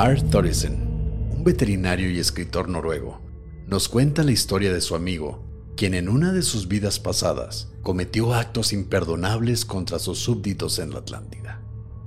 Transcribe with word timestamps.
Art 0.00 0.30
Thoresen, 0.30 1.28
un 1.32 1.42
veterinario 1.42 2.08
y 2.08 2.20
escritor 2.20 2.68
noruego, 2.68 3.20
nos 3.66 3.88
cuenta 3.88 4.22
la 4.22 4.30
historia 4.30 4.72
de 4.72 4.80
su 4.80 4.94
amigo, 4.94 5.44
quien 5.76 5.92
en 5.92 6.08
una 6.08 6.32
de 6.32 6.42
sus 6.42 6.68
vidas 6.68 7.00
pasadas 7.00 7.72
cometió 7.82 8.32
actos 8.32 8.72
imperdonables 8.72 9.64
contra 9.64 9.98
sus 9.98 10.20
súbditos 10.20 10.78
en 10.78 10.92
la 10.92 11.00
Atlántida. 11.00 11.60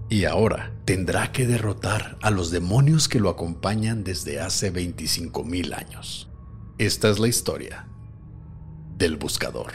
Y 0.07 0.23
ahora 0.23 0.71
tendrá 0.85 1.33
que 1.33 1.45
derrotar 1.45 2.17
a 2.21 2.31
los 2.31 2.49
demonios 2.49 3.09
que 3.09 3.19
lo 3.19 3.27
acompañan 3.27 4.05
desde 4.05 4.39
hace 4.39 4.71
25.000 4.71 5.77
años. 5.77 6.29
Esta 6.77 7.09
es 7.09 7.19
la 7.19 7.27
historia 7.27 7.89
del 8.97 9.17
buscador, 9.17 9.73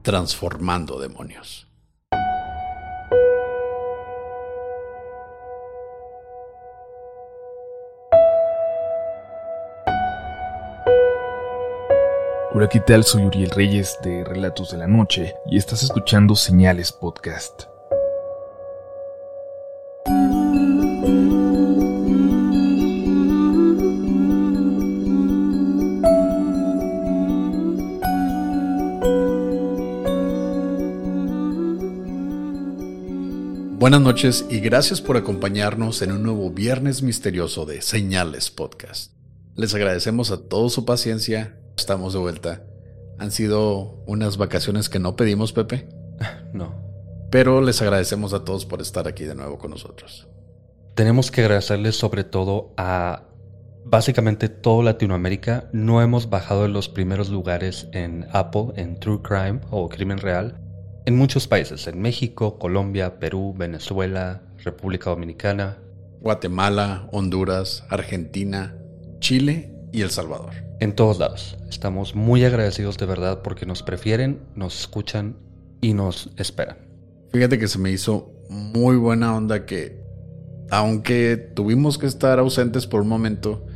transformando 0.00 0.98
demonios. 0.98 1.67
Hola, 12.60 12.68
¿qué 12.68 12.80
tal? 12.80 13.04
Soy 13.04 13.24
Uriel 13.24 13.50
Reyes 13.50 13.98
de 14.02 14.24
Relatos 14.24 14.72
de 14.72 14.78
la 14.78 14.88
Noche 14.88 15.36
y 15.46 15.58
estás 15.58 15.84
escuchando 15.84 16.34
Señales 16.34 16.90
Podcast. 16.90 17.66
Buenas 33.78 34.00
noches 34.00 34.44
y 34.50 34.58
gracias 34.58 35.00
por 35.00 35.16
acompañarnos 35.16 36.02
en 36.02 36.10
un 36.10 36.24
nuevo 36.24 36.50
Viernes 36.50 37.02
Misterioso 37.02 37.66
de 37.66 37.82
Señales 37.82 38.50
Podcast. 38.50 39.12
Les 39.54 39.72
agradecemos 39.74 40.32
a 40.32 40.48
todos 40.48 40.72
su 40.72 40.84
paciencia 40.84 41.57
Estamos 41.78 42.12
de 42.12 42.18
vuelta. 42.18 42.60
Han 43.18 43.30
sido 43.30 44.02
unas 44.04 44.36
vacaciones 44.36 44.88
que 44.88 44.98
no 44.98 45.14
pedimos, 45.14 45.52
Pepe. 45.52 45.88
No. 46.52 46.74
Pero 47.30 47.60
les 47.60 47.80
agradecemos 47.80 48.34
a 48.34 48.44
todos 48.44 48.66
por 48.66 48.80
estar 48.80 49.06
aquí 49.06 49.24
de 49.24 49.36
nuevo 49.36 49.58
con 49.58 49.70
nosotros. 49.70 50.26
Tenemos 50.94 51.30
que 51.30 51.42
agradecerles 51.42 51.94
sobre 51.94 52.24
todo 52.24 52.72
a 52.76 53.22
básicamente 53.84 54.48
toda 54.48 54.82
Latinoamérica. 54.82 55.68
No 55.72 56.02
hemos 56.02 56.28
bajado 56.28 56.64
en 56.64 56.72
los 56.72 56.88
primeros 56.88 57.28
lugares 57.28 57.86
en 57.92 58.26
Apple, 58.32 58.72
en 58.74 58.98
True 58.98 59.20
Crime 59.22 59.60
o 59.70 59.88
Crimen 59.88 60.18
Real. 60.18 60.60
En 61.06 61.16
muchos 61.16 61.46
países, 61.46 61.86
en 61.86 62.02
México, 62.02 62.58
Colombia, 62.58 63.20
Perú, 63.20 63.54
Venezuela, 63.56 64.42
República 64.64 65.10
Dominicana. 65.10 65.78
Guatemala, 66.20 67.08
Honduras, 67.12 67.84
Argentina, 67.88 68.74
Chile 69.20 69.77
y 69.92 70.02
El 70.02 70.10
Salvador. 70.10 70.52
En 70.80 70.94
todos 70.94 71.18
lados. 71.18 71.56
Estamos 71.68 72.14
muy 72.14 72.44
agradecidos 72.44 72.98
de 72.98 73.06
verdad 73.06 73.42
porque 73.42 73.66
nos 73.66 73.82
prefieren, 73.82 74.40
nos 74.54 74.80
escuchan 74.80 75.36
y 75.80 75.94
nos 75.94 76.30
esperan. 76.36 76.78
Fíjate 77.32 77.58
que 77.58 77.68
se 77.68 77.78
me 77.78 77.90
hizo 77.90 78.32
muy 78.48 78.96
buena 78.96 79.36
onda 79.36 79.66
que, 79.66 80.02
aunque 80.70 81.36
tuvimos 81.36 81.98
que 81.98 82.06
estar 82.06 82.38
ausentes 82.38 82.86
por 82.86 83.02
un 83.02 83.08
momento, 83.08 83.66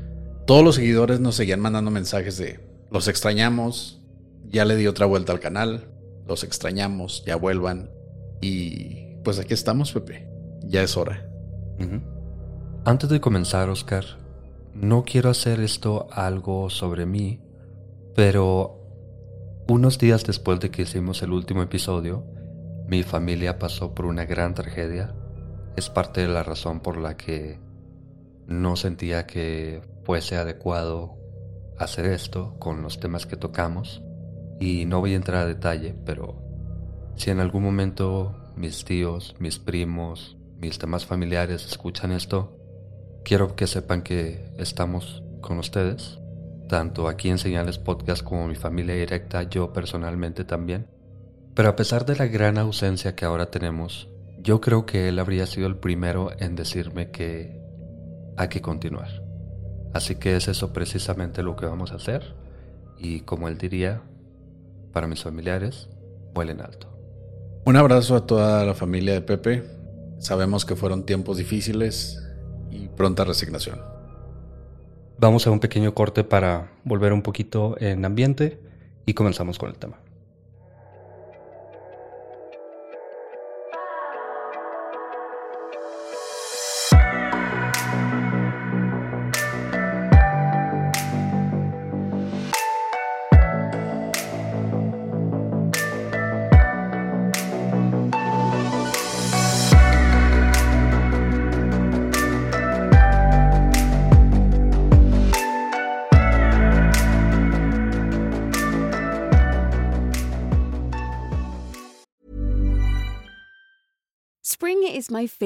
todos 0.46 0.64
los 0.64 0.76
seguidores 0.76 1.20
nos 1.20 1.36
seguían 1.36 1.60
mandando 1.60 1.90
mensajes 1.90 2.36
de 2.38 2.60
los 2.90 3.08
extrañamos, 3.08 4.00
ya 4.48 4.64
le 4.64 4.76
di 4.76 4.86
otra 4.86 5.06
vuelta 5.06 5.32
al 5.32 5.40
canal, 5.40 5.88
los 6.26 6.44
extrañamos, 6.44 7.24
ya 7.26 7.36
vuelvan. 7.36 7.90
Y 8.40 9.16
pues 9.24 9.38
aquí 9.38 9.54
estamos, 9.54 9.92
Pepe. 9.92 10.28
Ya 10.64 10.82
es 10.82 10.96
hora. 10.96 11.28
Antes 12.84 13.08
de 13.08 13.20
comenzar, 13.20 13.68
Oscar, 13.68 14.04
no 14.74 15.04
quiero 15.04 15.30
hacer 15.30 15.60
esto 15.60 16.08
algo 16.10 16.70
sobre 16.70 17.06
mí, 17.06 17.40
pero 18.14 18.78
unos 19.68 19.98
días 19.98 20.24
después 20.24 20.60
de 20.60 20.70
que 20.70 20.82
hicimos 20.82 21.22
el 21.22 21.32
último 21.32 21.62
episodio, 21.62 22.24
mi 22.86 23.02
familia 23.02 23.58
pasó 23.58 23.94
por 23.94 24.06
una 24.06 24.24
gran 24.24 24.54
tragedia. 24.54 25.14
Es 25.76 25.88
parte 25.88 26.22
de 26.22 26.28
la 26.28 26.42
razón 26.42 26.80
por 26.80 26.96
la 26.96 27.16
que 27.16 27.58
no 28.46 28.76
sentía 28.76 29.26
que 29.26 29.82
fuese 30.04 30.36
adecuado 30.36 31.14
hacer 31.78 32.06
esto 32.06 32.56
con 32.58 32.82
los 32.82 33.00
temas 33.00 33.26
que 33.26 33.36
tocamos. 33.36 34.02
Y 34.60 34.84
no 34.84 35.00
voy 35.00 35.14
a 35.14 35.16
entrar 35.16 35.42
a 35.42 35.46
detalle, 35.46 35.94
pero 36.04 36.42
si 37.16 37.30
en 37.30 37.40
algún 37.40 37.62
momento 37.62 38.52
mis 38.56 38.84
tíos, 38.84 39.34
mis 39.38 39.58
primos, 39.58 40.36
mis 40.58 40.78
demás 40.78 41.06
familiares 41.06 41.66
escuchan 41.66 42.12
esto, 42.12 42.61
Quiero 43.24 43.54
que 43.54 43.66
sepan 43.66 44.02
que 44.02 44.52
estamos 44.58 45.22
con 45.40 45.58
ustedes, 45.58 46.18
tanto 46.68 47.06
aquí 47.06 47.28
en 47.28 47.38
Señales 47.38 47.78
Podcast 47.78 48.22
como 48.24 48.48
mi 48.48 48.56
familia 48.56 48.94
directa, 48.94 49.44
yo 49.44 49.72
personalmente 49.72 50.44
también. 50.44 50.88
Pero 51.54 51.68
a 51.68 51.76
pesar 51.76 52.04
de 52.04 52.16
la 52.16 52.26
gran 52.26 52.58
ausencia 52.58 53.14
que 53.14 53.24
ahora 53.24 53.50
tenemos, 53.50 54.08
yo 54.40 54.60
creo 54.60 54.86
que 54.86 55.08
él 55.08 55.20
habría 55.20 55.46
sido 55.46 55.68
el 55.68 55.76
primero 55.76 56.30
en 56.40 56.56
decirme 56.56 57.10
que 57.10 57.60
hay 58.36 58.48
que 58.48 58.60
continuar. 58.60 59.22
Así 59.92 60.16
que 60.16 60.34
es 60.34 60.48
eso 60.48 60.72
precisamente 60.72 61.42
lo 61.42 61.54
que 61.54 61.66
vamos 61.66 61.92
a 61.92 61.96
hacer. 61.96 62.34
Y 62.98 63.20
como 63.20 63.48
él 63.48 63.56
diría, 63.56 64.02
para 64.92 65.06
mis 65.06 65.22
familiares, 65.22 65.88
vuelen 66.34 66.60
alto. 66.60 66.88
Un 67.64 67.76
abrazo 67.76 68.16
a 68.16 68.26
toda 68.26 68.64
la 68.64 68.74
familia 68.74 69.12
de 69.12 69.20
Pepe. 69.20 69.62
Sabemos 70.18 70.64
que 70.64 70.74
fueron 70.76 71.04
tiempos 71.04 71.36
difíciles, 71.36 72.21
y 72.72 72.88
pronta 72.88 73.24
resignación. 73.24 73.80
Vamos 75.18 75.46
a 75.46 75.50
un 75.50 75.60
pequeño 75.60 75.94
corte 75.94 76.24
para 76.24 76.72
volver 76.84 77.12
un 77.12 77.22
poquito 77.22 77.76
en 77.78 78.04
ambiente 78.04 78.58
y 79.06 79.14
comenzamos 79.14 79.58
con 79.58 79.70
el 79.70 79.76
tema. 79.76 79.98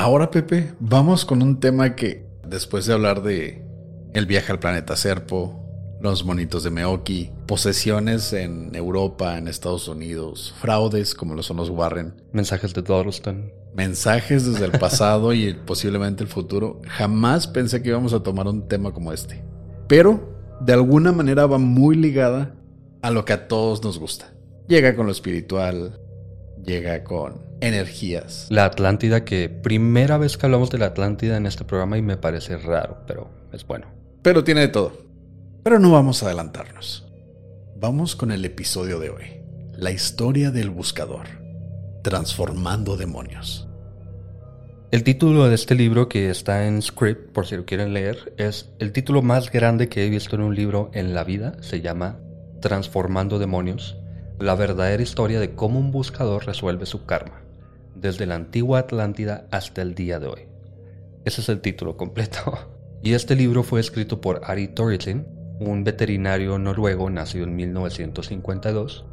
Ahora, 0.00 0.30
Pepe, 0.30 0.72
vamos 0.80 1.26
con 1.26 1.42
un 1.42 1.60
tema 1.60 1.94
que, 1.94 2.24
después 2.48 2.86
de 2.86 2.94
hablar 2.94 3.22
de 3.22 3.62
el 4.14 4.24
viaje 4.24 4.50
al 4.50 4.58
planeta 4.58 4.96
Serpo, 4.96 5.62
los 6.00 6.24
monitos 6.24 6.62
de 6.62 6.70
Meoki, 6.70 7.30
posesiones 7.46 8.32
en 8.32 8.74
Europa, 8.74 9.36
en 9.36 9.46
Estados 9.46 9.88
Unidos, 9.88 10.54
fraudes 10.58 11.14
como 11.14 11.34
lo 11.34 11.42
son 11.42 11.58
los 11.58 11.68
Warren, 11.68 12.14
Mensajes 12.32 12.72
de 12.72 12.80
Dorston. 12.80 13.52
mensajes 13.74 14.50
desde 14.50 14.64
el 14.64 14.72
pasado 14.72 15.34
y 15.34 15.52
posiblemente 15.52 16.22
el 16.22 16.30
futuro, 16.30 16.80
jamás 16.88 17.46
pensé 17.46 17.82
que 17.82 17.90
íbamos 17.90 18.14
a 18.14 18.22
tomar 18.22 18.46
un 18.46 18.68
tema 18.68 18.94
como 18.94 19.12
este. 19.12 19.44
Pero, 19.86 20.32
de 20.62 20.72
alguna 20.72 21.12
manera 21.12 21.44
va 21.44 21.58
muy 21.58 21.94
ligada 21.94 22.54
a 23.02 23.10
lo 23.10 23.26
que 23.26 23.34
a 23.34 23.48
todos 23.48 23.84
nos 23.84 23.98
gusta. 23.98 24.32
Llega 24.66 24.96
con 24.96 25.04
lo 25.04 25.12
espiritual, 25.12 26.00
llega 26.64 27.04
con 27.04 27.49
energías. 27.60 28.46
La 28.50 28.64
Atlántida, 28.64 29.24
que 29.24 29.48
primera 29.48 30.18
vez 30.18 30.36
que 30.36 30.46
hablamos 30.46 30.70
de 30.70 30.78
la 30.78 30.86
Atlántida 30.86 31.36
en 31.36 31.46
este 31.46 31.64
programa 31.64 31.98
y 31.98 32.02
me 32.02 32.16
parece 32.16 32.56
raro, 32.56 32.98
pero 33.06 33.30
es 33.52 33.66
bueno. 33.66 33.86
Pero 34.22 34.44
tiene 34.44 34.62
de 34.62 34.68
todo. 34.68 34.92
Pero 35.62 35.78
no 35.78 35.90
vamos 35.92 36.22
a 36.22 36.26
adelantarnos. 36.26 37.06
Vamos 37.76 38.16
con 38.16 38.30
el 38.32 38.44
episodio 38.44 38.98
de 38.98 39.10
hoy. 39.10 39.24
La 39.74 39.90
historia 39.90 40.50
del 40.50 40.70
buscador. 40.70 41.26
Transformando 42.02 42.96
demonios. 42.96 43.66
El 44.90 45.04
título 45.04 45.48
de 45.48 45.54
este 45.54 45.74
libro 45.74 46.08
que 46.08 46.30
está 46.30 46.66
en 46.66 46.82
script, 46.82 47.32
por 47.32 47.46
si 47.46 47.56
lo 47.56 47.64
quieren 47.64 47.92
leer, 47.92 48.34
es 48.38 48.70
el 48.80 48.92
título 48.92 49.22
más 49.22 49.52
grande 49.52 49.88
que 49.88 50.04
he 50.04 50.10
visto 50.10 50.34
en 50.34 50.42
un 50.42 50.54
libro 50.54 50.90
en 50.94 51.14
la 51.14 51.24
vida. 51.24 51.56
Se 51.60 51.80
llama 51.80 52.18
Transformando 52.60 53.38
demonios. 53.38 53.96
La 54.38 54.54
verdadera 54.54 55.02
historia 55.02 55.38
de 55.38 55.54
cómo 55.54 55.78
un 55.78 55.92
buscador 55.92 56.44
resuelve 56.44 56.86
su 56.86 57.04
karma. 57.04 57.40
Desde 58.00 58.24
la 58.24 58.34
antigua 58.34 58.78
Atlántida 58.78 59.46
hasta 59.50 59.82
el 59.82 59.94
día 59.94 60.18
de 60.18 60.26
hoy. 60.26 60.40
Ese 61.26 61.42
es 61.42 61.48
el 61.50 61.60
título 61.60 61.96
completo. 61.96 62.58
Y 63.02 63.14
este 63.14 63.34
libro 63.34 63.62
fue 63.62 63.80
escrito 63.80 64.20
por 64.20 64.42
Ari 64.44 64.68
Thoresen, 64.68 65.26
un 65.58 65.84
veterinario 65.84 66.58
noruego 66.58 67.08
nacido 67.08 67.44
en 67.44 67.56
1952. 67.56 69.06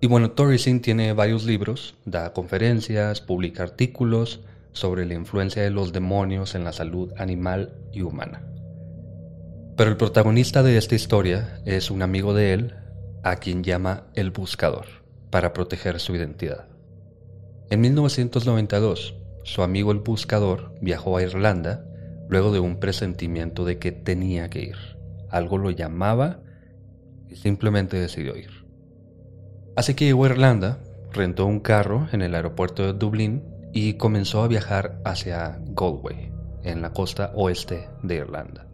Y 0.00 0.06
bueno, 0.06 0.30
Thoresen 0.30 0.80
tiene 0.80 1.12
varios 1.12 1.44
libros, 1.44 1.94
da 2.06 2.32
conferencias, 2.32 3.20
publica 3.20 3.64
artículos 3.64 4.40
sobre 4.72 5.04
la 5.04 5.12
influencia 5.12 5.62
de 5.62 5.68
los 5.68 5.92
demonios 5.92 6.54
en 6.54 6.64
la 6.64 6.72
salud 6.72 7.12
animal 7.18 7.74
y 7.92 8.00
humana. 8.00 8.46
Pero 9.76 9.90
el 9.90 9.98
protagonista 9.98 10.62
de 10.62 10.78
esta 10.78 10.94
historia 10.94 11.60
es 11.66 11.90
un 11.90 12.00
amigo 12.00 12.32
de 12.32 12.54
él, 12.54 12.74
a 13.22 13.36
quien 13.36 13.62
llama 13.62 14.04
el 14.14 14.30
buscador, 14.30 14.86
para 15.28 15.52
proteger 15.52 16.00
su 16.00 16.16
identidad. 16.16 16.71
En 17.72 17.80
1992, 17.80 19.14
su 19.44 19.62
amigo 19.62 19.92
el 19.92 20.00
buscador 20.00 20.74
viajó 20.82 21.16
a 21.16 21.22
Irlanda 21.22 21.82
luego 22.28 22.52
de 22.52 22.60
un 22.60 22.76
presentimiento 22.76 23.64
de 23.64 23.78
que 23.78 23.92
tenía 23.92 24.50
que 24.50 24.60
ir. 24.60 24.76
Algo 25.30 25.56
lo 25.56 25.70
llamaba 25.70 26.40
y 27.30 27.36
simplemente 27.36 27.98
decidió 27.98 28.36
ir. 28.36 28.66
Así 29.74 29.94
que 29.94 30.04
llegó 30.04 30.26
a 30.26 30.28
Irlanda, 30.28 30.80
rentó 31.14 31.46
un 31.46 31.60
carro 31.60 32.08
en 32.12 32.20
el 32.20 32.34
aeropuerto 32.34 32.82
de 32.82 32.92
Dublín 32.92 33.42
y 33.72 33.94
comenzó 33.94 34.42
a 34.42 34.48
viajar 34.48 35.00
hacia 35.06 35.58
Galway, 35.68 36.30
en 36.64 36.82
la 36.82 36.92
costa 36.92 37.32
oeste 37.34 37.88
de 38.02 38.16
Irlanda. 38.16 38.66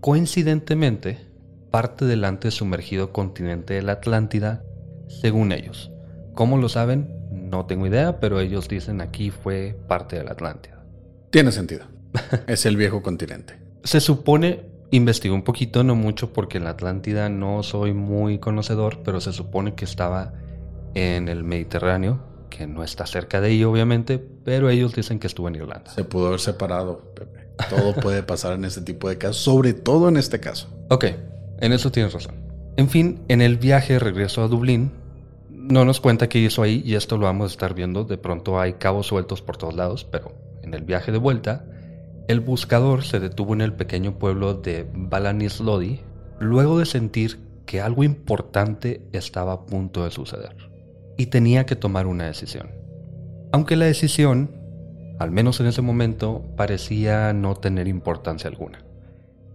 Coincidentemente, 0.00 1.28
parte 1.70 2.06
del 2.06 2.24
antes 2.24 2.54
sumergido 2.54 3.12
continente 3.12 3.74
de 3.74 3.82
la 3.82 3.92
Atlántida, 3.92 4.64
según 5.06 5.52
ellos. 5.52 5.92
¿Cómo 6.34 6.58
lo 6.58 6.68
saben? 6.68 7.21
No 7.52 7.66
tengo 7.66 7.86
idea, 7.86 8.18
pero 8.18 8.40
ellos 8.40 8.66
dicen 8.66 9.02
aquí 9.02 9.30
fue 9.30 9.76
parte 9.86 10.16
de 10.16 10.24
la 10.24 10.32
Atlántida. 10.32 10.82
Tiene 11.30 11.52
sentido. 11.52 11.84
es 12.46 12.64
el 12.64 12.78
viejo 12.78 13.02
continente. 13.02 13.58
Se 13.84 14.00
supone, 14.00 14.64
investigué 14.90 15.34
un 15.34 15.42
poquito, 15.42 15.84
no 15.84 15.94
mucho, 15.94 16.32
porque 16.32 16.56
en 16.56 16.64
la 16.64 16.70
Atlántida 16.70 17.28
no 17.28 17.62
soy 17.62 17.92
muy 17.92 18.38
conocedor, 18.38 19.00
pero 19.04 19.20
se 19.20 19.34
supone 19.34 19.74
que 19.74 19.84
estaba 19.84 20.32
en 20.94 21.28
el 21.28 21.44
Mediterráneo, 21.44 22.22
que 22.48 22.66
no 22.66 22.82
está 22.82 23.04
cerca 23.04 23.42
de 23.42 23.48
ahí, 23.48 23.64
obviamente, 23.64 24.18
pero 24.18 24.70
ellos 24.70 24.94
dicen 24.94 25.18
que 25.18 25.26
estuvo 25.26 25.48
en 25.48 25.56
Irlanda. 25.56 25.90
Se 25.90 26.04
pudo 26.04 26.28
haber 26.28 26.40
separado, 26.40 27.12
Pepe. 27.14 27.48
Todo 27.68 27.94
puede 27.94 28.22
pasar 28.22 28.54
en 28.54 28.64
este 28.64 28.80
tipo 28.80 29.10
de 29.10 29.18
casos, 29.18 29.36
sobre 29.36 29.74
todo 29.74 30.08
en 30.08 30.16
este 30.16 30.40
caso. 30.40 30.68
Ok, 30.88 31.04
en 31.60 31.72
eso 31.74 31.92
tienes 31.92 32.14
razón. 32.14 32.34
En 32.78 32.88
fin, 32.88 33.20
en 33.28 33.42
el 33.42 33.58
viaje 33.58 33.92
de 33.92 33.98
regreso 33.98 34.42
a 34.42 34.48
Dublín, 34.48 35.01
no 35.62 35.84
nos 35.84 36.00
cuenta 36.00 36.28
qué 36.28 36.38
hizo 36.38 36.62
ahí 36.62 36.82
y 36.84 36.94
esto 36.94 37.16
lo 37.16 37.26
vamos 37.26 37.50
a 37.50 37.54
estar 37.54 37.74
viendo. 37.74 38.04
De 38.04 38.18
pronto 38.18 38.60
hay 38.60 38.74
cabos 38.74 39.06
sueltos 39.06 39.42
por 39.42 39.56
todos 39.56 39.74
lados, 39.74 40.04
pero 40.04 40.32
en 40.62 40.74
el 40.74 40.82
viaje 40.82 41.12
de 41.12 41.18
vuelta, 41.18 41.64
el 42.28 42.40
buscador 42.40 43.04
se 43.04 43.20
detuvo 43.20 43.54
en 43.54 43.60
el 43.60 43.72
pequeño 43.72 44.18
pueblo 44.18 44.54
de 44.54 44.88
Balanislodi 44.92 46.00
luego 46.40 46.78
de 46.78 46.86
sentir 46.86 47.40
que 47.66 47.80
algo 47.80 48.04
importante 48.04 49.06
estaba 49.12 49.52
a 49.52 49.66
punto 49.66 50.04
de 50.04 50.10
suceder 50.10 50.56
y 51.16 51.26
tenía 51.26 51.66
que 51.66 51.76
tomar 51.76 52.06
una 52.06 52.26
decisión. 52.26 52.70
Aunque 53.52 53.76
la 53.76 53.84
decisión, 53.84 54.50
al 55.18 55.30
menos 55.30 55.60
en 55.60 55.66
ese 55.66 55.82
momento, 55.82 56.42
parecía 56.56 57.32
no 57.32 57.54
tener 57.54 57.86
importancia 57.86 58.50
alguna. 58.50 58.84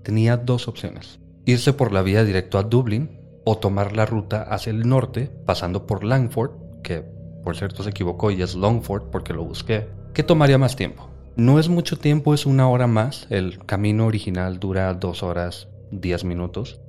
Tenía 0.03 0.37
dos 0.37 0.67
opciones. 0.67 1.19
Irse 1.45 1.73
por 1.73 1.91
la 1.91 2.01
vía 2.01 2.23
directo 2.23 2.57
a 2.57 2.63
Dublín 2.63 3.26
o 3.49 3.57
tomar 3.57 3.95
la 3.95 4.05
ruta 4.05 4.41
hacia 4.41 4.71
el 4.71 4.89
norte, 4.89 5.31
pasando 5.45 5.87
por 5.87 6.03
Langford, 6.03 6.51
que 6.83 7.05
por 7.45 7.55
cierto 7.55 7.81
se 7.81 7.91
equivocó 7.91 8.29
y 8.29 8.41
es 8.41 8.55
Longford 8.55 9.03
porque 9.03 9.31
lo 9.31 9.45
busqué, 9.45 9.87
que 10.13 10.21
tomaría 10.21 10.57
más 10.57 10.75
tiempo. 10.75 11.07
No 11.37 11.57
es 11.57 11.69
mucho 11.69 11.97
tiempo, 11.97 12.33
es 12.33 12.45
una 12.45 12.67
hora 12.67 12.87
más. 12.87 13.25
El 13.29 13.65
camino 13.65 14.05
original 14.05 14.59
dura 14.59 14.93
dos 14.95 15.23
horas, 15.23 15.69
diez 15.91 16.25
minutos. 16.25 16.81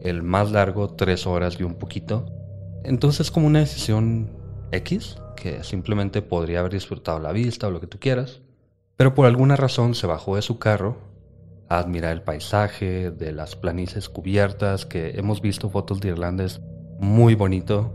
El 0.00 0.22
más 0.22 0.50
largo, 0.50 0.88
tres 0.94 1.26
horas 1.26 1.60
y 1.60 1.64
un 1.64 1.74
poquito. 1.74 2.24
Entonces 2.84 3.30
como 3.30 3.46
una 3.46 3.58
decisión 3.58 4.30
X, 4.72 5.18
que 5.36 5.62
simplemente 5.62 6.22
podría 6.22 6.60
haber 6.60 6.72
disfrutado 6.72 7.18
la 7.18 7.32
vista 7.32 7.68
o 7.68 7.70
lo 7.70 7.80
que 7.80 7.86
tú 7.86 7.98
quieras. 8.00 8.40
Pero 8.96 9.14
por 9.14 9.26
alguna 9.26 9.56
razón 9.56 9.94
se 9.94 10.06
bajó 10.06 10.36
de 10.36 10.42
su 10.42 10.58
carro 10.58 10.96
a 11.68 11.78
admirar 11.78 12.12
el 12.12 12.22
paisaje 12.22 13.10
de 13.10 13.32
las 13.32 13.56
planicies 13.56 14.08
cubiertas, 14.08 14.86
que 14.86 15.18
hemos 15.18 15.40
visto 15.40 15.70
fotos 15.70 16.00
de 16.00 16.08
Irlanda, 16.08 16.44
es 16.44 16.60
muy 16.98 17.34
bonito. 17.34 17.94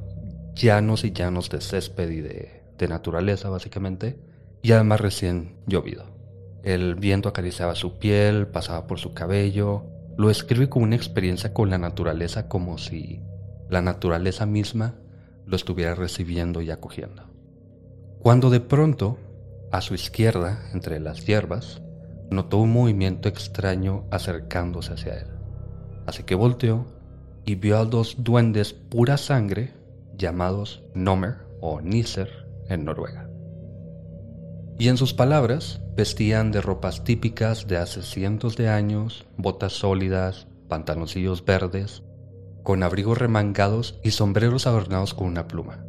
Llanos 0.55 1.03
y 1.03 1.11
llanos 1.11 1.49
de 1.49 1.61
césped 1.61 2.09
y 2.09 2.21
de, 2.21 2.63
de 2.77 2.87
naturaleza, 2.87 3.49
básicamente 3.49 4.17
y 4.63 4.71
además 4.71 5.01
recién 5.01 5.57
llovido. 5.67 6.05
El 6.63 6.95
viento 6.95 7.29
acariciaba 7.29 7.75
su 7.75 7.99
piel, 7.99 8.47
pasaba 8.47 8.87
por 8.87 8.97
su 8.97 9.13
cabello, 9.13 9.83
lo 10.17 10.31
escribe 10.31 10.69
como 10.69 10.85
una 10.85 10.95
experiencia 10.95 11.53
con 11.53 11.69
la 11.69 11.77
naturaleza 11.77 12.47
como 12.47 12.77
si 12.77 13.21
la 13.69 13.81
naturaleza 13.81 14.45
misma 14.45 14.95
lo 15.45 15.57
estuviera 15.57 15.93
recibiendo 15.93 16.61
y 16.61 16.71
acogiendo. 16.71 17.23
Cuando 18.19 18.49
de 18.49 18.61
pronto, 18.61 19.19
a 19.71 19.81
su 19.81 19.93
izquierda, 19.93 20.63
entre 20.73 21.01
las 21.01 21.25
hierbas, 21.25 21.81
notó 22.33 22.57
un 22.57 22.73
movimiento 22.73 23.29
extraño 23.29 24.05
acercándose 24.11 24.93
hacia 24.93 25.13
él. 25.19 25.27
Así 26.05 26.23
que 26.23 26.35
volteó 26.35 26.85
y 27.45 27.55
vio 27.55 27.77
a 27.77 27.85
dos 27.85 28.17
duendes 28.19 28.73
pura 28.73 29.17
sangre 29.17 29.73
llamados 30.17 30.83
Nomer 30.93 31.37
o 31.61 31.81
Nisser 31.81 32.29
en 32.69 32.85
Noruega. 32.85 33.29
Y 34.79 34.89
en 34.89 34.97
sus 34.97 35.13
palabras, 35.13 35.81
vestían 35.95 36.51
de 36.51 36.61
ropas 36.61 37.03
típicas 37.03 37.67
de 37.67 37.77
hace 37.77 38.01
cientos 38.01 38.57
de 38.57 38.69
años, 38.69 39.25
botas 39.37 39.73
sólidas, 39.73 40.47
pantaloncillos 40.67 41.45
verdes, 41.45 42.03
con 42.63 42.81
abrigos 42.81 43.17
remangados 43.17 43.99
y 44.03 44.11
sombreros 44.11 44.65
adornados 44.65 45.13
con 45.13 45.27
una 45.27 45.47
pluma. 45.47 45.85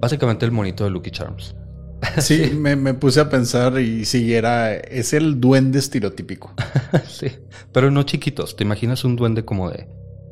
Básicamente 0.00 0.44
el 0.44 0.52
monito 0.52 0.84
de 0.84 0.90
Lucky 0.90 1.10
Charms. 1.10 1.56
Sí, 2.20 2.52
Me, 2.56 2.76
me, 2.76 2.94
puse 2.94 3.20
a 3.20 3.28
pensar 3.28 3.78
y 3.78 4.04
sí, 4.04 4.34
era, 4.34 4.74
es 4.74 5.12
el 5.12 5.40
duende 5.40 5.78
estereotípico. 5.78 6.52
sí, 7.08 7.28
pero 7.72 7.90
no 7.90 8.02
chiquitos. 8.04 8.56
¿Te 8.56 8.64
imaginas 8.64 9.04
un 9.04 9.16
duende 9.16 9.44
como 9.44 9.70
de 9.70 9.88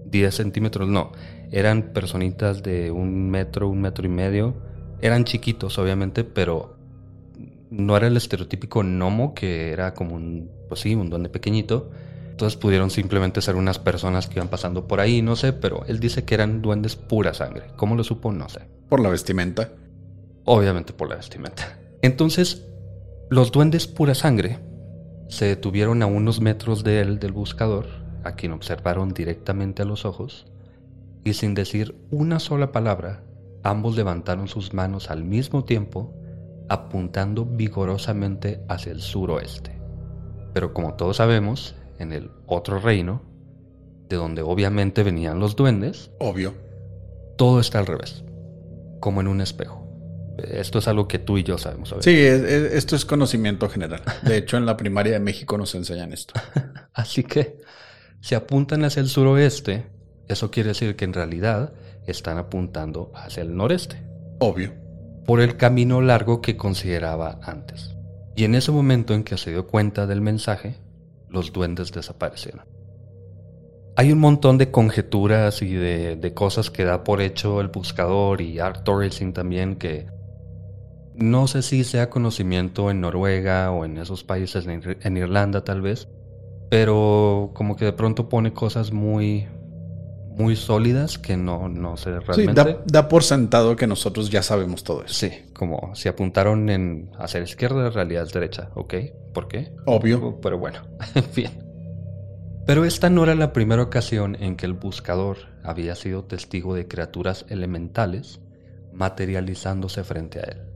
10 0.07 0.35
centímetros? 0.35 0.89
No, 0.89 1.13
eran 1.51 1.93
personitas 1.93 2.63
de 2.63 2.91
un 2.91 3.31
metro, 3.31 3.69
un 3.69 3.81
metro 3.81 4.07
y 4.07 4.11
medio. 4.11 4.55
Eran 5.01 5.25
chiquitos, 5.25 5.79
obviamente, 5.79 6.25
pero 6.25 6.77
no 7.71 7.97
era 7.97 8.07
el 8.07 8.17
estereotípico 8.17 8.83
gnomo, 8.83 9.35
que 9.35 9.73
era 9.73 9.95
como 9.95 10.15
un, 10.15 10.51
pues 10.69 10.81
sí, 10.81 10.95
un 10.95 11.11
duende 11.11 11.29
pequeñito. 11.29 11.91
Entonces 12.31 12.59
pudieron 12.59 12.91
simplemente 12.91 13.43
ser 13.43 13.57
unas 13.57 13.79
personas 13.79 14.27
que 14.27 14.39
iban 14.39 14.49
pasando 14.49 14.87
por 14.87 15.01
ahí, 15.01 15.23
no 15.23 15.37
sé, 15.37 15.53
pero 15.53 15.85
él 15.87 16.01
dice 16.01 16.25
que 16.25 16.35
eran 16.35 16.63
duendes 16.63 16.97
pura 16.97 17.35
sangre. 17.35 17.65
¿Cómo 17.77 17.95
lo 17.95 18.05
supo? 18.05 18.33
No 18.33 18.49
sé. 18.49 18.61
Por 18.89 19.01
la 19.01 19.11
vestimenta. 19.11 19.71
Obviamente 20.45 20.93
por 20.93 21.09
la 21.09 21.17
vestimenta. 21.17 21.79
Entonces, 22.03 22.67
los 23.31 23.53
duendes 23.53 23.87
pura 23.87 24.15
sangre 24.15 24.59
se 25.29 25.47
detuvieron 25.47 26.03
a 26.03 26.07
unos 26.07 26.41
metros 26.41 26.85
de 26.85 27.01
él, 27.01 27.19
del 27.19 27.33
buscador, 27.33 27.87
a 28.25 28.33
quien 28.33 28.53
observaron 28.53 29.15
directamente 29.15 29.83
a 29.83 29.87
los 29.87 30.05
ojos, 30.05 30.47
y 31.25 31.35
sin 31.35 31.55
decir 31.55 31.97
una 32.11 32.41
sola 32.41 32.73
palabra, 32.73 33.23
ambos 33.63 33.97
levantaron 33.97 34.49
sus 34.49 34.75
manos 34.75 35.11
al 35.11 35.25
mismo 35.25 35.65
tiempo 35.65 36.13
apuntando 36.69 37.45
vigorosamente 37.45 38.63
hacia 38.69 38.93
el 38.93 39.01
suroeste. 39.01 39.73
Pero 40.53 40.75
como 40.75 40.95
todos 40.95 41.19
sabemos, 41.19 41.75
en 41.99 42.13
el 42.13 42.31
otro 42.47 42.79
reino, 42.79 43.23
de 44.09 44.17
donde 44.17 44.43
obviamente 44.43 45.03
venían 45.03 45.39
los 45.41 45.57
duendes, 45.57 46.11
Obvio. 46.19 46.55
todo 47.37 47.61
está 47.61 47.79
al 47.79 47.87
revés, 47.87 48.25
como 49.01 49.21
en 49.21 49.29
un 49.29 49.41
espejo. 49.41 49.82
Esto 50.39 50.79
es 50.79 50.89
algo 50.89 51.07
que 51.09 51.19
tú 51.19 51.39
y 51.39 51.43
yo 51.45 51.59
sabemos. 51.59 51.91
¿sabes? 51.91 52.05
Sí, 52.05 52.11
es- 52.19 52.43
es- 52.43 52.73
esto 52.73 52.97
es 52.97 53.05
conocimiento 53.05 53.69
general. 53.69 54.03
De 54.23 54.37
hecho, 54.37 54.57
en 54.57 54.67
la 54.67 54.77
primaria 54.77 55.13
de 55.13 55.21
México 55.21 55.59
nos 55.59 55.75
enseñan 55.75 56.13
esto. 56.13 56.35
Así 56.95 57.23
que 57.25 57.59
si 58.21 58.35
apuntan 58.35 58.85
hacia 58.85 59.01
el 59.01 59.09
suroeste, 59.09 59.87
eso 60.29 60.51
quiere 60.51 60.71
decir 60.71 60.97
que 60.97 61.05
en 61.05 61.13
realidad 61.13 61.73
están 62.07 62.39
apuntando 62.39 63.13
hacia 63.15 63.43
el 63.43 63.55
noreste, 63.57 63.97
Obvio. 64.41 64.73
por 65.27 65.41
el 65.41 65.57
camino 65.57 66.01
largo 66.01 66.41
que 66.41 66.57
consideraba 66.57 67.39
antes. 67.43 67.95
Y 68.35 68.45
en 68.45 68.55
ese 68.55 68.73
momento 68.73 69.13
en 69.15 69.25
que 69.25 69.37
se 69.37 69.51
dio 69.51 69.67
cuenta 69.67 70.07
del 70.07 70.21
mensaje, 70.21 70.77
los 71.29 71.53
duendes 71.53 71.93
desaparecieron. 71.93 72.65
Hay 73.95 74.11
un 74.11 74.21
montón 74.21 74.57
de 74.57 74.71
conjeturas 74.71 75.61
y 75.61 75.75
de, 75.75 76.17
de 76.17 76.33
cosas 76.35 76.71
que 76.71 76.85
da 76.85 77.05
por 77.05 77.21
hecho 77.21 77.61
el 77.61 77.69
buscador 77.69 78.41
y 78.41 78.59
Art 78.59 78.85
Torresing 78.85 79.35
también 79.35 79.77
que 79.77 80.07
no 81.15 81.47
sé 81.47 81.63
si 81.63 81.85
sea 81.85 82.11
conocimiento 82.11 82.91
en 82.91 83.01
Noruega 83.01 83.71
o 83.71 83.85
en 83.85 83.99
esos 83.99 84.25
países, 84.25 84.67
en, 84.67 84.83
Ir- 84.83 84.99
en 85.03 85.17
Irlanda 85.17 85.65
tal 85.65 85.83
vez, 85.83 86.09
pero 86.71 87.51
como 87.55 87.77
que 87.77 87.85
de 87.85 87.93
pronto 87.93 88.29
pone 88.29 88.53
cosas 88.53 88.93
muy 88.93 89.47
muy 90.37 90.57
sólidas 90.57 91.19
que 91.19 91.37
no, 91.37 91.69
no 91.69 91.99
sé 91.99 92.11
Sí, 92.33 92.47
realmente. 92.47 92.55
da, 92.55 92.79
da 92.87 93.09
por 93.09 93.23
sentado 93.23 93.77
que 93.77 93.87
nosotros 93.87 94.31
ya 94.31 94.43
sabemos 94.43 94.83
todo 94.83 95.05
eso. 95.05 95.13
Sí, 95.15 95.31
como 95.53 95.95
si 95.95 96.09
apuntaron 96.09 96.71
en 96.71 97.11
hacia 97.19 97.41
la 97.41 97.45
izquierda, 97.45 97.87
en 97.87 97.93
realidad 97.93 98.23
es 98.23 98.33
derecha, 98.33 98.71
¿ok? 98.75 98.95
¿Por 99.35 99.47
qué? 99.49 99.73
Obvio. 99.85 100.39
Pero 100.41 100.59
bueno, 100.59 100.79
en 101.15 101.25
fin. 101.25 101.51
Pero 102.65 102.85
esta 102.87 103.11
no 103.11 103.25
era 103.25 103.35
la 103.35 103.53
primera 103.53 103.83
ocasión 103.83 104.37
en 104.41 104.57
que 104.57 104.65
el 104.67 104.73
buscador 104.73 105.37
había 105.63 105.95
sido 105.97 106.25
testigo 106.25 106.75
de 106.75 106.89
criaturas 106.89 107.45
elementales 107.51 108.41
materializándose 108.93 110.05
frente 110.05 110.39
a 110.41 110.45
él. 110.45 110.72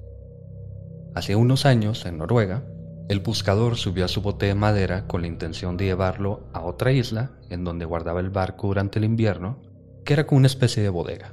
Hace 1.16 1.34
unos 1.34 1.64
años, 1.64 2.04
en 2.04 2.18
Noruega, 2.18 2.62
el 3.08 3.20
buscador 3.20 3.76
subió 3.76 4.04
a 4.04 4.08
su 4.08 4.20
bote 4.20 4.44
de 4.44 4.54
madera 4.54 5.06
con 5.06 5.22
la 5.22 5.28
intención 5.28 5.78
de 5.78 5.86
llevarlo 5.86 6.46
a 6.52 6.60
otra 6.60 6.92
isla 6.92 7.30
en 7.48 7.64
donde 7.64 7.86
guardaba 7.86 8.20
el 8.20 8.28
barco 8.28 8.66
durante 8.66 8.98
el 8.98 9.06
invierno, 9.06 9.62
que 10.04 10.12
era 10.12 10.26
como 10.26 10.40
una 10.40 10.46
especie 10.46 10.82
de 10.82 10.90
bodega. 10.90 11.32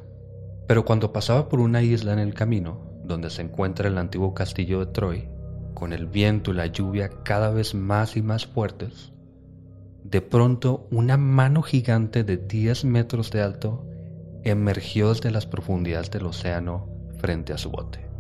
Pero 0.70 0.86
cuando 0.86 1.12
pasaba 1.12 1.50
por 1.50 1.60
una 1.60 1.82
isla 1.82 2.14
en 2.14 2.20
el 2.20 2.34
camino, 2.34 2.80
donde 3.04 3.30
se 3.30 3.42
encuentra 3.42 3.90
el 3.90 3.98
antiguo 3.98 4.34
castillo 4.34 4.80
de 4.80 4.86
Troy, 4.86 5.28
con 5.74 5.92
el 5.92 6.06
viento 6.06 6.52
y 6.52 6.54
la 6.54 6.68
lluvia 6.68 7.10
cada 7.26 7.50
vez 7.50 7.76
más 7.76 8.16
y 8.16 8.22
más 8.22 8.46
fuertes, 8.46 9.12
de 10.06 10.22
pronto 10.22 10.88
una 10.92 11.18
mano 11.18 11.62
gigante 11.62 12.24
de 12.24 12.38
10 12.38 12.86
metros 12.86 13.32
de 13.32 13.42
alto 13.42 13.86
emergió 14.46 15.10
desde 15.10 15.30
las 15.30 15.46
profundidades 15.46 16.10
del 16.10 16.26
océano 16.26 16.88
frente 17.18 17.52
a 17.52 17.58
su 17.58 17.70
bote. 17.70 18.13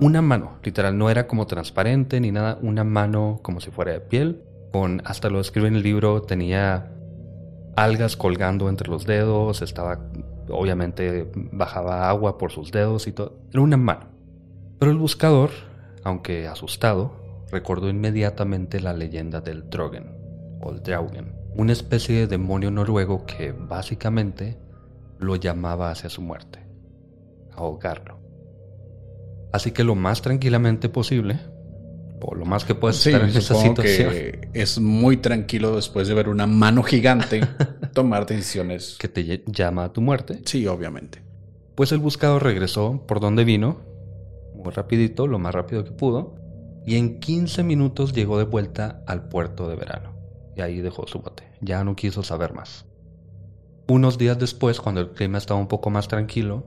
Una 0.00 0.22
mano, 0.22 0.58
literal, 0.62 0.96
no 0.96 1.10
era 1.10 1.26
como 1.26 1.48
transparente 1.48 2.20
ni 2.20 2.30
nada, 2.30 2.58
una 2.62 2.84
mano 2.84 3.40
como 3.42 3.60
si 3.60 3.72
fuera 3.72 3.92
de 3.92 4.00
piel, 4.00 4.44
con, 4.70 5.02
hasta 5.04 5.28
lo 5.28 5.40
escribe 5.40 5.66
en 5.66 5.74
el 5.74 5.82
libro, 5.82 6.22
tenía 6.22 6.92
algas 7.74 8.16
colgando 8.16 8.68
entre 8.68 8.88
los 8.88 9.06
dedos, 9.06 9.60
estaba, 9.60 9.98
obviamente 10.50 11.28
bajaba 11.34 12.08
agua 12.08 12.38
por 12.38 12.52
sus 12.52 12.70
dedos 12.70 13.08
y 13.08 13.12
todo, 13.12 13.40
era 13.50 13.60
una 13.60 13.76
mano. 13.76 14.06
Pero 14.78 14.92
el 14.92 14.98
buscador, 14.98 15.50
aunque 16.04 16.46
asustado, 16.46 17.44
recordó 17.50 17.88
inmediatamente 17.88 18.80
la 18.80 18.92
leyenda 18.92 19.40
del 19.40 19.68
Drogen, 19.68 20.12
o 20.60 20.70
el 20.70 20.82
Draugen, 20.82 21.32
una 21.56 21.72
especie 21.72 22.20
de 22.20 22.26
demonio 22.28 22.70
noruego 22.70 23.26
que 23.26 23.50
básicamente 23.50 24.58
lo 25.18 25.34
llamaba 25.34 25.90
hacia 25.90 26.08
su 26.08 26.22
muerte, 26.22 26.60
ahogarlo. 27.52 28.17
Así 29.52 29.70
que 29.72 29.84
lo 29.84 29.94
más 29.94 30.20
tranquilamente 30.22 30.88
posible, 30.88 31.38
o 32.20 32.34
lo 32.34 32.44
más 32.44 32.64
que 32.64 32.74
puedes 32.74 32.96
Sí, 32.96 33.10
estar 33.10 33.28
en 33.28 33.36
esa 33.36 33.54
situación, 33.54 34.10
que 34.12 34.48
es 34.52 34.78
muy 34.80 35.18
tranquilo 35.18 35.76
después 35.76 36.08
de 36.08 36.14
ver 36.14 36.28
una 36.28 36.46
mano 36.46 36.82
gigante 36.82 37.40
tomar 37.94 38.26
decisiones. 38.26 38.96
que 38.98 39.08
te 39.08 39.42
llama 39.46 39.84
a 39.84 39.92
tu 39.92 40.00
muerte, 40.00 40.40
Sí, 40.44 40.66
obviamente. 40.66 41.22
Pues 41.74 41.92
el 41.92 41.98
buscador 41.98 42.42
regresó 42.42 43.04
por 43.06 43.20
donde 43.20 43.44
vino, 43.44 43.78
muy 44.54 44.72
rapidito, 44.72 45.26
lo 45.28 45.38
más 45.38 45.54
rápido 45.54 45.84
que 45.84 45.92
pudo, 45.92 46.34
y 46.84 46.96
en 46.96 47.20
15 47.20 47.62
minutos 47.62 48.12
llegó 48.12 48.36
de 48.38 48.44
vuelta 48.44 49.02
al 49.06 49.28
puerto 49.28 49.68
de 49.68 49.76
verano. 49.76 50.12
Y 50.56 50.60
ahí 50.60 50.80
dejó 50.80 51.06
su 51.06 51.20
bote. 51.20 51.44
Ya 51.60 51.84
no 51.84 51.94
quiso 51.94 52.24
saber 52.24 52.52
más. 52.52 52.84
Unos 53.86 54.18
días 54.18 54.38
después, 54.38 54.80
cuando 54.80 55.00
el 55.00 55.10
clima 55.10 55.38
estaba 55.38 55.60
un 55.60 55.68
poco 55.68 55.88
más 55.90 56.08
tranquilo, 56.08 56.66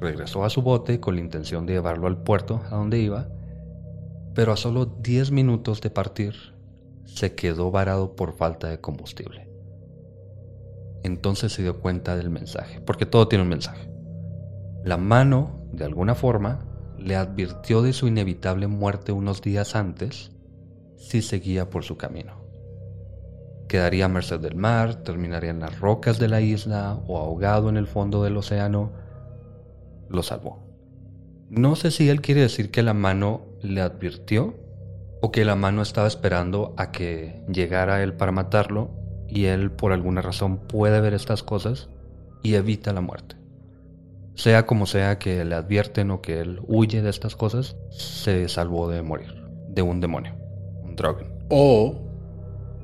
regresó 0.00 0.44
a 0.44 0.50
su 0.50 0.62
bote 0.62 1.00
con 1.00 1.14
la 1.14 1.20
intención 1.20 1.66
de 1.66 1.74
llevarlo 1.74 2.06
al 2.06 2.22
puerto 2.22 2.60
a 2.70 2.76
donde 2.76 2.98
iba, 2.98 3.28
pero 4.34 4.52
a 4.52 4.56
solo 4.56 4.86
10 4.86 5.30
minutos 5.30 5.80
de 5.80 5.90
partir, 5.90 6.34
se 7.04 7.34
quedó 7.34 7.70
varado 7.70 8.14
por 8.14 8.34
falta 8.34 8.68
de 8.68 8.80
combustible. 8.80 9.48
Entonces 11.02 11.52
se 11.52 11.62
dio 11.62 11.80
cuenta 11.80 12.16
del 12.16 12.30
mensaje, 12.30 12.80
porque 12.80 13.06
todo 13.06 13.28
tiene 13.28 13.42
un 13.42 13.48
mensaje. 13.48 13.90
La 14.84 14.96
mano, 14.96 15.66
de 15.72 15.84
alguna 15.84 16.14
forma, 16.14 16.60
le 16.98 17.16
advirtió 17.16 17.82
de 17.82 17.92
su 17.92 18.06
inevitable 18.08 18.66
muerte 18.66 19.12
unos 19.12 19.42
días 19.42 19.74
antes 19.74 20.32
si 20.96 21.22
seguía 21.22 21.70
por 21.70 21.84
su 21.84 21.96
camino. 21.96 22.38
Quedaría 23.68 24.06
a 24.06 24.08
merced 24.08 24.40
del 24.40 24.56
mar, 24.56 24.96
terminaría 25.02 25.50
en 25.50 25.60
las 25.60 25.78
rocas 25.78 26.18
de 26.18 26.28
la 26.28 26.40
isla 26.40 26.98
o 27.06 27.18
ahogado 27.18 27.68
en 27.68 27.76
el 27.76 27.86
fondo 27.86 28.22
del 28.24 28.36
océano. 28.36 28.92
Lo 30.08 30.22
salvó. 30.22 30.68
No 31.50 31.76
sé 31.76 31.90
si 31.90 32.08
él 32.08 32.20
quiere 32.20 32.42
decir 32.42 32.70
que 32.70 32.82
la 32.82 32.94
mano 32.94 33.46
le 33.62 33.80
advirtió 33.80 34.54
o 35.20 35.32
que 35.32 35.44
la 35.44 35.56
mano 35.56 35.82
estaba 35.82 36.06
esperando 36.06 36.74
a 36.76 36.92
que 36.92 37.42
llegara 37.48 38.02
él 38.02 38.14
para 38.14 38.32
matarlo 38.32 38.90
y 39.28 39.46
él 39.46 39.70
por 39.70 39.92
alguna 39.92 40.22
razón 40.22 40.58
puede 40.58 41.00
ver 41.00 41.14
estas 41.14 41.42
cosas 41.42 41.88
y 42.42 42.54
evita 42.54 42.92
la 42.92 43.00
muerte. 43.00 43.36
Sea 44.34 44.66
como 44.66 44.86
sea 44.86 45.18
que 45.18 45.44
le 45.44 45.54
advierten 45.54 46.10
o 46.10 46.20
que 46.20 46.40
él 46.40 46.60
huye 46.66 47.02
de 47.02 47.10
estas 47.10 47.34
cosas, 47.34 47.76
se 47.90 48.48
salvó 48.48 48.88
de 48.88 49.02
morir, 49.02 49.34
de 49.68 49.82
un 49.82 50.00
demonio, 50.00 50.34
un 50.82 50.94
Drogen. 50.94 51.28
O 51.48 51.98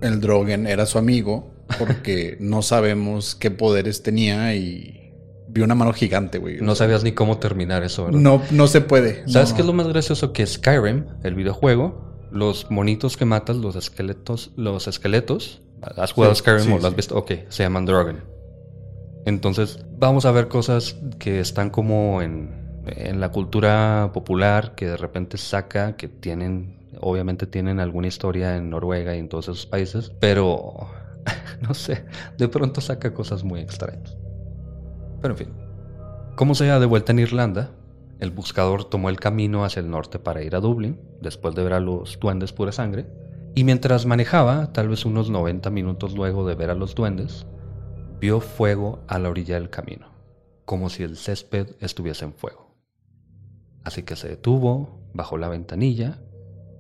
el 0.00 0.20
Drogen 0.20 0.66
era 0.66 0.86
su 0.86 0.98
amigo 0.98 1.52
porque 1.78 2.36
no 2.40 2.62
sabemos 2.62 3.34
qué 3.34 3.50
poderes 3.50 4.02
tenía 4.02 4.54
y 4.54 5.03
vio 5.54 5.64
una 5.64 5.74
mano 5.74 5.92
gigante, 5.92 6.38
güey. 6.38 6.58
No 6.60 6.74
sabías 6.74 7.04
ni 7.04 7.12
cómo 7.12 7.38
terminar 7.38 7.82
eso, 7.84 8.04
¿verdad? 8.06 8.18
No, 8.20 8.42
no 8.50 8.66
se 8.66 8.80
puede. 8.80 9.26
¿Sabes 9.28 9.50
No. 9.50 9.56
qué 9.56 9.62
es 9.62 9.66
lo 9.66 9.72
más 9.72 9.86
gracioso? 9.88 10.32
Que 10.32 10.44
Skyrim, 10.44 11.06
el 11.22 11.34
videojuego, 11.34 12.28
los 12.32 12.70
monitos 12.70 13.16
que 13.16 13.24
matas, 13.24 13.56
los 13.56 13.76
esqueletos, 13.76 14.50
los 14.56 14.88
esqueletos, 14.88 15.62
¿has 15.96 16.12
jugado 16.12 16.34
Sí, 16.34 16.40
Skyrim 16.40 16.64
sí, 16.66 16.72
o 16.72 16.78
lo 16.80 16.88
has 16.88 16.96
visto? 16.96 17.16
Ok, 17.16 17.32
se 17.48 17.62
llaman 17.62 17.86
Drogen. 17.86 18.18
Entonces, 19.26 19.78
vamos 19.96 20.26
a 20.26 20.32
ver 20.32 20.48
cosas 20.48 20.96
que 21.18 21.40
están 21.40 21.70
como 21.70 22.20
en, 22.20 22.82
en 22.86 23.20
la 23.20 23.30
cultura 23.30 24.10
popular, 24.12 24.74
que 24.74 24.86
de 24.86 24.96
repente 24.96 25.38
saca, 25.38 25.96
que 25.96 26.08
tienen, 26.08 26.76
obviamente 27.00 27.46
tienen 27.46 27.80
alguna 27.80 28.08
historia 28.08 28.56
en 28.56 28.68
Noruega 28.70 29.14
y 29.16 29.20
en 29.20 29.28
todos 29.28 29.44
esos 29.46 29.66
países, 29.66 30.12
pero, 30.20 30.74
no 31.62 31.72
sé, 31.74 32.04
de 32.36 32.48
pronto 32.48 32.80
saca 32.82 33.14
cosas 33.14 33.44
muy 33.44 33.60
extrañas. 33.60 34.16
Pero 35.24 35.32
en 35.32 35.38
fin, 35.38 35.54
como 36.36 36.54
sea, 36.54 36.78
de 36.78 36.84
vuelta 36.84 37.12
en 37.12 37.18
Irlanda, 37.18 37.70
el 38.20 38.30
buscador 38.30 38.84
tomó 38.84 39.08
el 39.08 39.18
camino 39.18 39.64
hacia 39.64 39.80
el 39.80 39.88
norte 39.88 40.18
para 40.18 40.42
ir 40.42 40.54
a 40.54 40.60
Dublín, 40.60 41.00
después 41.22 41.54
de 41.54 41.64
ver 41.64 41.72
a 41.72 41.80
los 41.80 42.20
duendes 42.20 42.52
pura 42.52 42.72
sangre, 42.72 43.06
y 43.54 43.64
mientras 43.64 44.04
manejaba, 44.04 44.70
tal 44.74 44.90
vez 44.90 45.06
unos 45.06 45.30
90 45.30 45.70
minutos 45.70 46.14
luego 46.14 46.46
de 46.46 46.56
ver 46.56 46.68
a 46.68 46.74
los 46.74 46.94
duendes, 46.94 47.46
vio 48.20 48.40
fuego 48.40 49.02
a 49.08 49.18
la 49.18 49.30
orilla 49.30 49.54
del 49.54 49.70
camino, 49.70 50.08
como 50.66 50.90
si 50.90 51.04
el 51.04 51.16
césped 51.16 51.68
estuviese 51.80 52.26
en 52.26 52.34
fuego. 52.34 52.76
Así 53.82 54.02
que 54.02 54.16
se 54.16 54.28
detuvo, 54.28 55.08
bajó 55.14 55.38
la 55.38 55.48
ventanilla, 55.48 56.18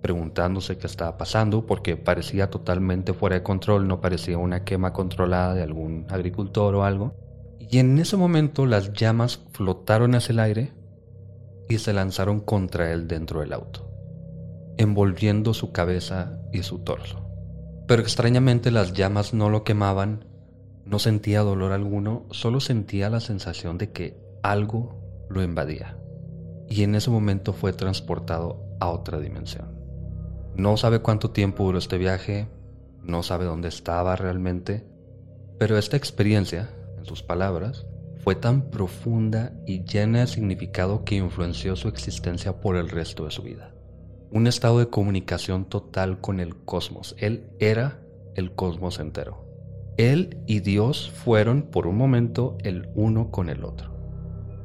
preguntándose 0.02 0.76
qué 0.76 0.86
estaba 0.86 1.16
pasando, 1.16 1.64
porque 1.64 1.96
parecía 1.96 2.50
totalmente 2.50 3.14
fuera 3.14 3.36
de 3.36 3.42
control, 3.42 3.88
no 3.88 4.02
parecía 4.02 4.36
una 4.36 4.64
quema 4.64 4.92
controlada 4.92 5.54
de 5.54 5.62
algún 5.62 6.04
agricultor 6.10 6.74
o 6.74 6.84
algo. 6.84 7.23
Y 7.70 7.78
en 7.78 7.98
ese 7.98 8.16
momento 8.16 8.66
las 8.66 8.92
llamas 8.92 9.40
flotaron 9.52 10.14
hacia 10.14 10.32
el 10.32 10.40
aire 10.40 10.72
y 11.68 11.78
se 11.78 11.92
lanzaron 11.92 12.40
contra 12.40 12.92
él 12.92 13.08
dentro 13.08 13.40
del 13.40 13.52
auto, 13.52 13.90
envolviendo 14.76 15.54
su 15.54 15.72
cabeza 15.72 16.38
y 16.52 16.62
su 16.62 16.80
torso. 16.80 17.20
Pero 17.86 18.02
extrañamente 18.02 18.70
las 18.70 18.92
llamas 18.92 19.34
no 19.34 19.50
lo 19.50 19.64
quemaban, 19.64 20.24
no 20.84 20.98
sentía 20.98 21.40
dolor 21.40 21.72
alguno, 21.72 22.26
solo 22.30 22.60
sentía 22.60 23.10
la 23.10 23.20
sensación 23.20 23.78
de 23.78 23.92
que 23.92 24.18
algo 24.42 25.00
lo 25.30 25.42
invadía. 25.42 25.98
y 26.68 26.82
en 26.82 26.94
ese 26.94 27.10
momento 27.10 27.52
fue 27.52 27.72
transportado 27.72 28.64
a 28.80 28.88
otra 28.88 29.20
dimensión. 29.20 29.78
No 30.56 30.76
sabe 30.76 31.00
cuánto 31.00 31.30
tiempo 31.30 31.64
duró 31.64 31.78
este 31.78 31.98
viaje, 31.98 32.48
no 33.02 33.22
sabe 33.22 33.44
dónde 33.44 33.68
estaba 33.68 34.16
realmente, 34.16 34.86
pero 35.58 35.76
esta 35.78 35.96
experiencia, 35.96 36.70
en 37.04 37.08
sus 37.08 37.22
palabras, 37.22 37.86
fue 38.22 38.34
tan 38.34 38.70
profunda 38.70 39.52
y 39.66 39.84
llena 39.84 40.20
de 40.20 40.26
significado 40.26 41.04
que 41.04 41.16
influenció 41.16 41.76
su 41.76 41.88
existencia 41.88 42.60
por 42.60 42.76
el 42.76 42.88
resto 42.88 43.26
de 43.26 43.30
su 43.30 43.42
vida. 43.42 43.74
Un 44.30 44.46
estado 44.46 44.78
de 44.78 44.88
comunicación 44.88 45.66
total 45.66 46.20
con 46.22 46.40
el 46.40 46.56
cosmos. 46.56 47.14
Él 47.18 47.44
era 47.58 48.00
el 48.34 48.54
cosmos 48.54 48.98
entero. 48.98 49.44
Él 49.98 50.38
y 50.46 50.60
Dios 50.60 51.10
fueron 51.10 51.64
por 51.64 51.86
un 51.86 51.96
momento 51.96 52.56
el 52.62 52.88
uno 52.94 53.30
con 53.30 53.50
el 53.50 53.62
otro. 53.62 53.94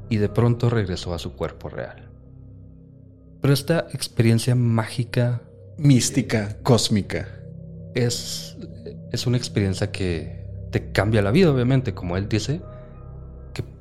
Y 0.10 0.18
de 0.18 0.30
pronto 0.30 0.70
regresó 0.70 1.14
a 1.14 1.20
su 1.20 1.34
cuerpo 1.34 1.68
real. 1.68 2.10
Pero 3.42 3.54
esta 3.54 3.88
experiencia 3.94 4.56
mágica... 4.56 5.42
Mística, 5.78 6.58
cósmica. 6.64 7.28
Es, 7.94 8.58
es 9.12 9.28
una 9.28 9.38
experiencia 9.38 9.92
que 9.92 10.39
te 10.72 10.92
cambia 10.92 11.22
la 11.22 11.32
vida, 11.32 11.52
obviamente, 11.52 11.94
como 11.94 12.18
él 12.18 12.30
dice, 12.30 12.62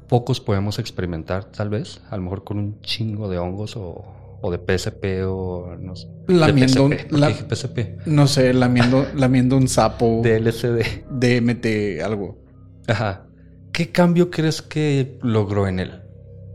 pocos 0.08 0.40
podemos 0.40 0.78
experimentar, 0.78 1.44
tal 1.44 1.68
vez, 1.68 2.00
a 2.10 2.16
lo 2.16 2.22
mejor 2.22 2.44
con 2.44 2.58
un 2.58 2.80
chingo 2.80 3.28
de 3.28 3.38
hongos 3.38 3.76
o, 3.76 4.04
o 4.40 4.50
de 4.50 4.58
PSP 4.58 5.26
o 5.26 5.76
no 5.78 5.94
sé. 5.94 6.08
Lamiendo, 6.26 6.88
PSP, 6.88 7.12
la, 7.12 7.30
PSP. 7.30 8.06
No 8.06 8.26
sé, 8.26 8.54
lamiendo, 8.54 9.06
lamiendo 9.14 9.56
un 9.56 9.68
sapo. 9.68 10.20
De 10.22 10.40
LSD. 10.40 11.04
DMT, 11.10 12.02
algo. 12.02 12.38
Ajá. 12.86 13.26
¿Qué 13.72 13.92
cambio 13.92 14.30
crees 14.30 14.62
que 14.62 15.18
logró 15.22 15.68
en 15.68 15.78
él? 15.78 16.02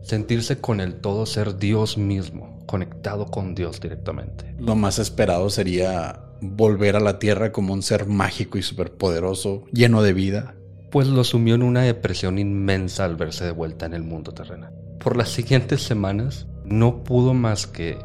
Sentirse 0.02 0.60
con 0.60 0.82
el 0.82 0.96
todo, 0.96 1.26
ser 1.26 1.58
Dios 1.58 1.98
mismo, 1.98 2.60
conectado 2.66 3.28
con 3.28 3.56
Dios 3.56 3.80
directamente. 3.80 4.54
Lo 4.60 4.76
más 4.76 5.00
esperado 5.00 5.50
sería 5.50 6.20
volver 6.52 6.96
a 6.96 7.00
la 7.00 7.20
Tierra 7.20 7.52
como 7.52 7.74
un 7.74 7.82
ser 7.82 8.06
mágico 8.06 8.58
y 8.58 8.64
superpoderoso, 8.64 9.66
lleno 9.72 10.02
de 10.04 10.14
vida 10.14 10.56
pues 10.94 11.08
lo 11.08 11.24
sumió 11.24 11.56
en 11.56 11.64
una 11.64 11.82
depresión 11.82 12.38
inmensa 12.38 13.04
al 13.04 13.16
verse 13.16 13.44
de 13.44 13.52
vuelta 13.52 13.88
en 13.88 13.96
el 13.96 14.04
mundo 14.04 14.32
terrenal. 14.32 14.76
Por 15.04 15.18
las 15.18 15.30
siguientes 15.30 15.82
semanas 15.82 16.46
no 16.66 17.04
pudo 17.04 17.34
más 17.34 17.66
que 17.66 17.98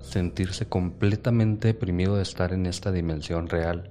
sentirse 0.00 0.64
completamente 0.64 1.68
deprimido 1.68 2.16
de 2.16 2.22
estar 2.22 2.54
en 2.54 2.64
esta 2.64 2.90
dimensión 2.90 3.50
real 3.50 3.90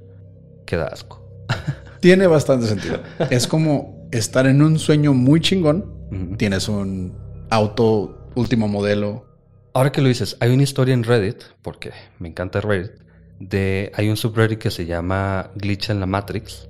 que 0.66 0.76
da 0.76 0.88
asco. 0.88 1.24
Tiene 2.00 2.26
bastante 2.26 2.66
sentido. 2.66 3.04
Es 3.30 3.46
como 3.46 4.08
estar 4.12 4.48
en 4.48 4.64
un 4.64 4.80
sueño 4.80 5.14
muy 5.14 5.40
chingón. 5.40 6.36
Tienes 6.40 6.68
un 6.68 7.14
auto 7.52 8.28
último 8.34 8.68
modelo. 8.68 9.28
Ahora 9.76 9.92
que 9.92 10.02
lo 10.02 10.08
dices, 10.08 10.36
hay 10.40 10.52
una 10.52 10.64
historia 10.64 10.96
en 10.96 11.04
Reddit, 11.04 11.44
porque 11.62 11.92
me 12.18 12.30
encanta 12.30 12.60
Reddit, 12.60 12.94
de 13.42 13.92
hay 13.96 14.10
un 14.10 14.18
subreddit 14.18 14.60
que 14.60 14.72
se 14.72 14.86
llama 14.86 15.50
Glitch 15.56 15.90
en 15.90 16.00
la 16.00 16.06
Matrix, 16.06 16.70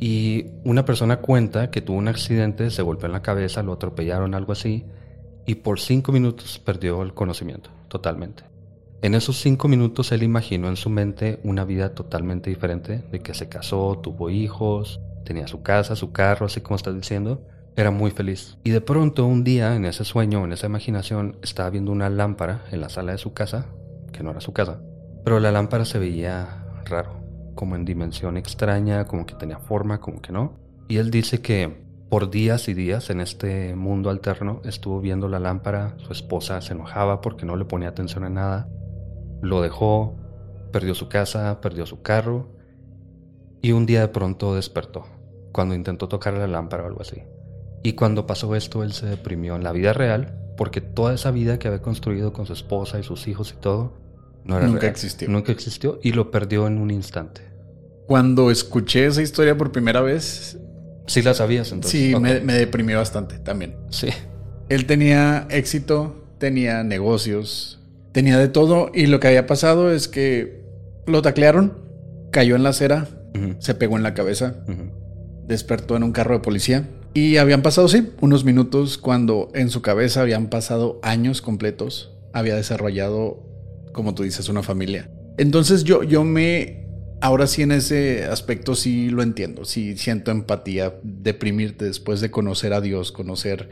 y 0.00 0.46
una 0.64 0.84
persona 0.84 1.18
cuenta 1.18 1.70
que 1.70 1.80
tuvo 1.80 1.98
un 1.98 2.08
accidente, 2.08 2.70
se 2.70 2.82
golpeó 2.82 3.06
en 3.06 3.12
la 3.12 3.22
cabeza, 3.22 3.62
lo 3.62 3.74
atropellaron, 3.74 4.34
algo 4.34 4.52
así, 4.52 4.84
y 5.46 5.56
por 5.56 5.78
cinco 5.78 6.10
minutos 6.10 6.58
perdió 6.58 7.02
el 7.02 7.14
conocimiento, 7.14 7.70
totalmente. 7.88 8.42
En 9.02 9.14
esos 9.14 9.40
cinco 9.40 9.68
minutos 9.68 10.10
él 10.12 10.22
imaginó 10.22 10.68
en 10.68 10.76
su 10.76 10.88
mente 10.88 11.40
una 11.44 11.64
vida 11.64 11.94
totalmente 11.94 12.50
diferente, 12.50 13.04
de 13.10 13.20
que 13.20 13.34
se 13.34 13.48
casó, 13.48 13.98
tuvo 14.02 14.30
hijos, 14.30 15.00
tenía 15.24 15.46
su 15.46 15.62
casa, 15.62 15.94
su 15.94 16.10
carro, 16.10 16.46
así 16.46 16.60
como 16.62 16.76
estás 16.76 16.94
diciendo, 16.94 17.46
era 17.76 17.90
muy 17.90 18.10
feliz. 18.10 18.58
Y 18.64 18.70
de 18.70 18.80
pronto 18.80 19.26
un 19.26 19.44
día, 19.44 19.76
en 19.76 19.84
ese 19.84 20.04
sueño, 20.04 20.44
en 20.44 20.52
esa 20.52 20.66
imaginación, 20.66 21.36
estaba 21.42 21.70
viendo 21.70 21.92
una 21.92 22.10
lámpara 22.10 22.64
en 22.70 22.80
la 22.80 22.88
sala 22.88 23.12
de 23.12 23.18
su 23.18 23.34
casa, 23.34 23.66
que 24.12 24.22
no 24.22 24.30
era 24.30 24.40
su 24.40 24.52
casa, 24.52 24.80
pero 25.24 25.40
la 25.40 25.52
lámpara 25.52 25.84
se 25.84 25.98
veía 25.98 26.64
raro 26.84 27.22
como 27.54 27.76
en 27.76 27.84
dimensión 27.84 28.36
extraña, 28.36 29.06
como 29.06 29.26
que 29.26 29.34
tenía 29.34 29.58
forma, 29.58 30.00
como 30.00 30.20
que 30.20 30.32
no. 30.32 30.58
Y 30.88 30.96
él 30.96 31.10
dice 31.10 31.40
que 31.42 31.82
por 32.08 32.30
días 32.30 32.68
y 32.68 32.74
días 32.74 33.10
en 33.10 33.20
este 33.20 33.74
mundo 33.74 34.10
alterno 34.10 34.60
estuvo 34.64 35.00
viendo 35.00 35.28
la 35.28 35.38
lámpara, 35.38 35.94
su 35.98 36.12
esposa 36.12 36.60
se 36.60 36.74
enojaba 36.74 37.20
porque 37.20 37.46
no 37.46 37.56
le 37.56 37.64
ponía 37.64 37.88
atención 37.88 38.24
a 38.24 38.30
nada, 38.30 38.68
lo 39.40 39.62
dejó, 39.62 40.16
perdió 40.72 40.94
su 40.94 41.08
casa, 41.08 41.60
perdió 41.60 41.86
su 41.86 42.02
carro 42.02 42.48
y 43.62 43.72
un 43.72 43.86
día 43.86 44.00
de 44.00 44.08
pronto 44.08 44.54
despertó 44.54 45.04
cuando 45.52 45.74
intentó 45.74 46.08
tocar 46.08 46.34
la 46.34 46.46
lámpara 46.46 46.84
o 46.84 46.86
algo 46.86 47.02
así. 47.02 47.22
Y 47.82 47.94
cuando 47.94 48.26
pasó 48.26 48.54
esto 48.54 48.82
él 48.82 48.92
se 48.92 49.06
deprimió 49.06 49.56
en 49.56 49.64
la 49.64 49.72
vida 49.72 49.92
real 49.92 50.38
porque 50.56 50.80
toda 50.80 51.14
esa 51.14 51.30
vida 51.30 51.58
que 51.58 51.68
había 51.68 51.82
construido 51.82 52.32
con 52.32 52.46
su 52.46 52.52
esposa 52.52 52.98
y 52.98 53.02
sus 53.02 53.26
hijos 53.26 53.54
y 53.56 53.60
todo 53.60 54.01
Nunca 54.44 54.86
existió. 54.86 55.28
Nunca 55.28 55.52
existió 55.52 56.00
y 56.02 56.12
lo 56.12 56.30
perdió 56.30 56.66
en 56.66 56.78
un 56.78 56.90
instante. 56.90 57.42
Cuando 58.06 58.50
escuché 58.50 59.06
esa 59.06 59.22
historia 59.22 59.56
por 59.56 59.72
primera 59.72 60.00
vez. 60.00 60.58
Sí, 61.06 61.22
la 61.22 61.34
sabías 61.34 61.72
entonces. 61.72 62.00
Sí, 62.00 62.14
me, 62.18 62.40
me 62.40 62.54
deprimió 62.54 62.98
bastante 62.98 63.38
también. 63.38 63.76
Sí. 63.90 64.08
Él 64.68 64.86
tenía 64.86 65.46
éxito, 65.50 66.24
tenía 66.38 66.82
negocios, 66.82 67.80
tenía 68.12 68.38
de 68.38 68.48
todo. 68.48 68.90
Y 68.94 69.06
lo 69.06 69.20
que 69.20 69.28
había 69.28 69.46
pasado 69.46 69.92
es 69.92 70.08
que 70.08 70.62
lo 71.06 71.22
taclearon, 71.22 71.78
cayó 72.30 72.56
en 72.56 72.62
la 72.62 72.70
acera, 72.70 73.08
se 73.58 73.74
pegó 73.74 73.96
en 73.96 74.02
la 74.02 74.14
cabeza, 74.14 74.56
despertó 75.46 75.96
en 75.96 76.02
un 76.02 76.12
carro 76.12 76.34
de 76.34 76.40
policía. 76.40 76.88
Y 77.14 77.36
habían 77.36 77.62
pasado, 77.62 77.88
sí, 77.88 78.10
unos 78.20 78.44
minutos 78.44 78.96
cuando 78.96 79.50
en 79.54 79.68
su 79.68 79.82
cabeza 79.82 80.22
habían 80.22 80.48
pasado 80.48 80.98
años 81.02 81.42
completos. 81.42 82.14
Había 82.32 82.56
desarrollado 82.56 83.51
como 83.92 84.14
tú 84.14 84.22
dices, 84.22 84.48
una 84.48 84.62
familia. 84.62 85.10
Entonces 85.38 85.84
yo, 85.84 86.02
yo 86.02 86.24
me, 86.24 86.86
ahora 87.20 87.46
sí 87.46 87.62
en 87.62 87.72
ese 87.72 88.24
aspecto 88.24 88.74
sí 88.74 89.10
lo 89.10 89.22
entiendo, 89.22 89.64
sí 89.64 89.96
siento 89.96 90.30
empatía, 90.30 90.94
deprimirte 91.02 91.84
después 91.86 92.20
de 92.20 92.30
conocer 92.30 92.72
a 92.72 92.80
Dios, 92.80 93.12
conocer 93.12 93.68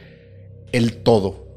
el 0.73 0.99
todo. 0.99 1.49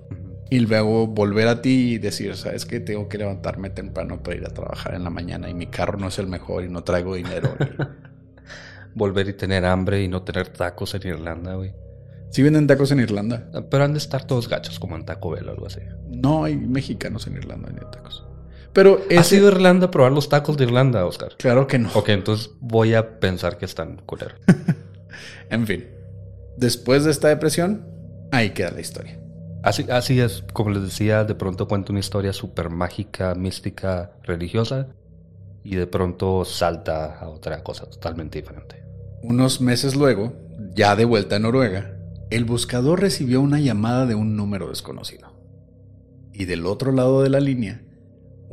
Y 0.50 0.60
luego 0.60 1.08
volver 1.08 1.48
a 1.48 1.62
ti 1.62 1.94
y 1.94 1.98
decir, 1.98 2.36
sabes 2.36 2.66
que 2.66 2.80
tengo 2.80 3.10
que 3.10 3.18
levantarme 3.18 3.72
temprano 3.72 4.22
para 4.22 4.38
ir 4.38 4.46
a 4.46 4.50
trabajar 4.50 4.94
en 4.94 5.04
la 5.04 5.10
mañana 5.10 5.50
y 5.50 5.54
mi 5.56 5.68
carro 5.68 5.98
no 5.98 6.10
es 6.10 6.20
el 6.20 6.28
mejor 6.28 6.64
y 6.64 6.70
no 6.70 6.84
traigo 6.84 7.16
dinero. 7.16 7.56
volver 8.96 9.30
y 9.30 9.34
tener 9.34 9.66
hambre 9.66 10.04
y 10.04 10.08
no 10.08 10.22
tener 10.22 10.50
tacos 10.50 10.94
en 10.94 11.08
Irlanda, 11.08 11.56
güey. 11.56 11.74
Sí 12.30 12.42
venden 12.42 12.68
tacos 12.68 12.92
en 12.92 13.00
Irlanda. 13.00 13.50
Pero 13.70 13.84
han 13.84 13.94
de 13.94 14.00
estar 14.00 14.26
todos 14.26 14.50
gachos, 14.50 14.80
como 14.80 14.96
en 14.96 15.06
Taco 15.06 15.32
Bell 15.32 15.48
o 15.50 15.52
algo 15.52 15.68
así. 15.68 15.82
No 16.10 16.44
hay 16.44 16.56
mexicanos 16.56 17.28
en 17.28 17.38
Irlanda 17.38 17.72
ni 17.72 17.80
tacos. 17.92 18.26
Pero 18.74 19.02
¿Has 19.16 19.32
ido 19.32 19.48
a 19.48 19.52
Irlanda 19.52 19.88
a 19.88 19.92
probar 19.92 20.12
los 20.12 20.30
tacos 20.30 20.58
de 20.58 20.64
Irlanda, 20.66 21.06
Oscar? 21.06 21.36
Claro 21.38 21.68
que 21.68 21.78
no. 21.78 21.90
Ok, 21.94 22.10
entonces 22.10 22.52
voy 22.60 22.96
a 22.96 23.20
pensar 23.20 23.58
que 23.58 23.66
están 23.66 23.98
culeros. 24.06 24.40
en 25.50 25.68
fin. 25.68 25.88
Después 26.58 27.04
de 27.04 27.12
esta 27.12 27.28
depresión, 27.28 27.88
ahí 28.32 28.52
queda 28.52 28.72
la 28.72 28.82
historia. 28.82 29.20
Así, 29.62 29.86
así 29.90 30.20
es, 30.20 30.44
como 30.54 30.72
les 30.72 30.84
decía, 30.84 31.24
de 31.24 31.36
pronto 31.36 31.68
cuenta 31.68 31.92
una 31.92 32.00
historia 32.00 32.34
súper 32.34 32.70
mágica, 32.70 33.34
mística, 33.36 34.12
religiosa, 34.24 34.88
y 35.64 35.76
de 35.76 35.88
pronto 35.88 36.44
salta 36.44 37.20
a 37.20 37.30
otra 37.30 37.64
cosa 37.64 37.86
totalmente 37.86 38.40
diferente. 38.40 38.84
Unos 39.22 39.62
meses 39.62 39.96
luego, 39.96 40.34
ya 40.76 40.96
de 40.96 41.06
vuelta 41.06 41.38
a 41.38 41.40
Noruega, 41.40 41.96
el 42.30 42.44
buscador 42.44 43.00
recibió 43.00 43.40
una 43.40 43.60
llamada 43.60 44.06
de 44.06 44.16
un 44.16 44.36
número 44.36 44.68
desconocido. 44.68 45.32
Y 46.34 46.46
del 46.46 46.66
otro 46.66 46.92
lado 46.92 47.22
de 47.22 47.30
la 47.30 47.40
línea, 47.40 47.84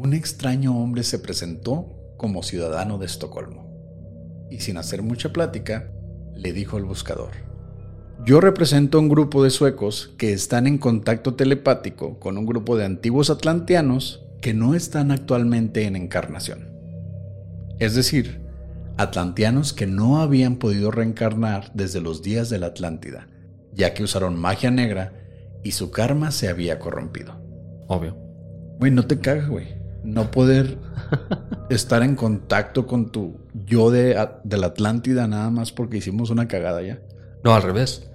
un 0.03 0.15
extraño 0.15 0.79
hombre 0.79 1.03
se 1.03 1.19
presentó 1.19 2.15
como 2.17 2.43
ciudadano 2.43 2.97
de 2.97 3.05
Estocolmo 3.05 4.49
y 4.51 4.61
sin 4.61 4.79
hacer 4.79 5.03
mucha 5.03 5.31
plática, 5.31 5.93
le 6.35 6.55
dijo 6.55 6.79
al 6.79 6.85
buscador, 6.85 7.33
yo 8.25 8.41
represento 8.41 8.97
a 8.97 9.03
un 9.03 9.11
grupo 9.11 9.45
de 9.45 9.51
suecos 9.51 10.15
que 10.17 10.33
están 10.33 10.67
en 10.67 10.79
contacto 10.79 11.35
telepático 11.35 12.19
con 12.19 12.39
un 12.39 12.47
grupo 12.47 12.79
de 12.79 12.87
antiguos 12.87 13.29
atlanteanos 13.29 14.25
que 14.41 14.55
no 14.55 14.75
están 14.75 15.11
actualmente 15.11 15.85
en 15.85 15.97
encarnación. 15.97 16.71
Es 17.79 17.95
decir, 17.95 18.41
atlanteanos 18.97 19.75
que 19.75 19.87
no 19.87 20.23
habían 20.23 20.57
podido 20.57 20.91
reencarnar 20.91 21.73
desde 21.75 22.01
los 22.01 22.23
días 22.23 22.49
de 22.49 22.59
la 22.59 22.69
Atlántida, 22.69 23.29
ya 23.75 23.93
que 23.93 24.03
usaron 24.03 24.41
magia 24.41 24.71
negra 24.71 25.13
y 25.63 25.73
su 25.73 25.91
karma 25.91 26.31
se 26.31 26.49
había 26.49 26.79
corrompido. 26.79 27.39
Obvio. 27.87 28.17
Güey, 28.79 28.93
no 28.93 29.07
te 29.07 29.21
cagas, 29.21 29.47
güey 29.47 29.80
no 30.11 30.31
poder 30.31 30.79
estar 31.71 32.03
en 32.03 32.17
contacto 32.17 32.87
con 32.87 33.11
tu 33.11 33.41
yo 33.55 33.91
de, 33.91 34.29
de, 34.45 34.57
la 34.57 34.69
Atlántida 34.69 35.27
nada 35.27 35.51
más 35.51 35.73
porque 35.73 35.99
hicimos 35.99 36.31
una 36.31 36.49
cagada 36.49 36.83
ya. 36.83 37.01
No, 37.45 37.55
al 37.55 37.63
revés. 37.63 38.11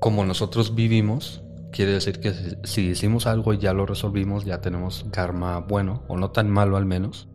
Como 0.00 0.24
nosotros 0.24 0.74
vivimos, 0.74 1.42
quiere 1.70 1.92
decir 1.92 2.20
que 2.20 2.32
si, 2.64 2.88
hicimos 2.88 3.26
algo 3.26 3.52
y 3.52 3.58
ya 3.58 3.72
lo 3.72 3.84
resolvimos, 3.84 4.44
ya 4.44 4.60
tenemos 4.60 5.06
karma 5.10 5.58
bueno, 5.60 6.04
o 6.08 6.16
no 6.16 6.30
tan 6.30 6.50
malo 6.50 6.76
al 6.76 6.86
menos, 6.86 7.28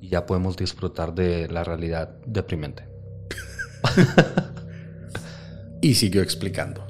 y 0.00 0.08
ya 0.08 0.26
podemos 0.26 0.56
disfrutar 0.56 1.14
de 1.14 1.48
la 1.48 1.62
realidad 1.62 2.16
deprimente. 2.26 2.84
y 5.82 5.94
siguió 5.94 6.22
explicando. 6.22 6.86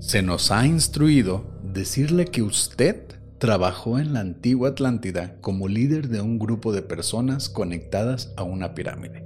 Se 0.00 0.22
nos 0.22 0.50
ha 0.50 0.66
instruido 0.66 1.44
decirle 1.62 2.26
que 2.26 2.42
usted 2.42 3.07
trabajó 3.38 3.98
en 3.98 4.12
la 4.12 4.20
antigua 4.20 4.70
Atlántida 4.70 5.36
como 5.40 5.68
líder 5.68 6.08
de 6.08 6.20
un 6.20 6.38
grupo 6.38 6.72
de 6.72 6.82
personas 6.82 7.48
conectadas 7.48 8.32
a 8.36 8.42
una 8.42 8.74
pirámide. 8.74 9.24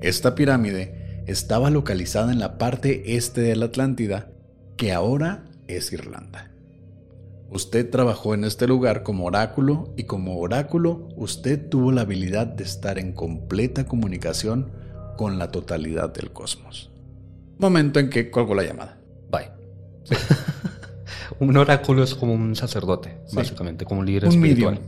Esta 0.00 0.34
pirámide 0.34 1.22
estaba 1.26 1.70
localizada 1.70 2.32
en 2.32 2.38
la 2.38 2.56
parte 2.56 3.16
este 3.16 3.42
de 3.42 3.56
la 3.56 3.66
Atlántida, 3.66 4.30
que 4.76 4.92
ahora 4.92 5.44
es 5.66 5.92
Irlanda. 5.92 6.50
Usted 7.50 7.88
trabajó 7.90 8.34
en 8.34 8.44
este 8.44 8.66
lugar 8.66 9.02
como 9.02 9.24
oráculo 9.24 9.92
y 9.96 10.04
como 10.04 10.38
oráculo 10.38 11.08
usted 11.16 11.68
tuvo 11.68 11.92
la 11.92 12.02
habilidad 12.02 12.46
de 12.46 12.64
estar 12.64 12.98
en 12.98 13.12
completa 13.12 13.86
comunicación 13.86 14.70
con 15.16 15.38
la 15.38 15.50
totalidad 15.50 16.12
del 16.12 16.30
cosmos. 16.30 16.90
Momento 17.58 18.00
en 18.00 18.10
que 18.10 18.30
colgó 18.30 18.54
la 18.54 18.64
llamada. 18.64 19.00
Bye. 19.30 19.50
un 21.38 21.56
oráculo 21.56 22.02
es 22.02 22.14
como 22.14 22.34
un 22.34 22.56
sacerdote, 22.56 23.18
básicamente, 23.32 23.84
como 23.84 24.00
un 24.00 24.06
líder 24.06 24.26
espiritual. 24.26 24.80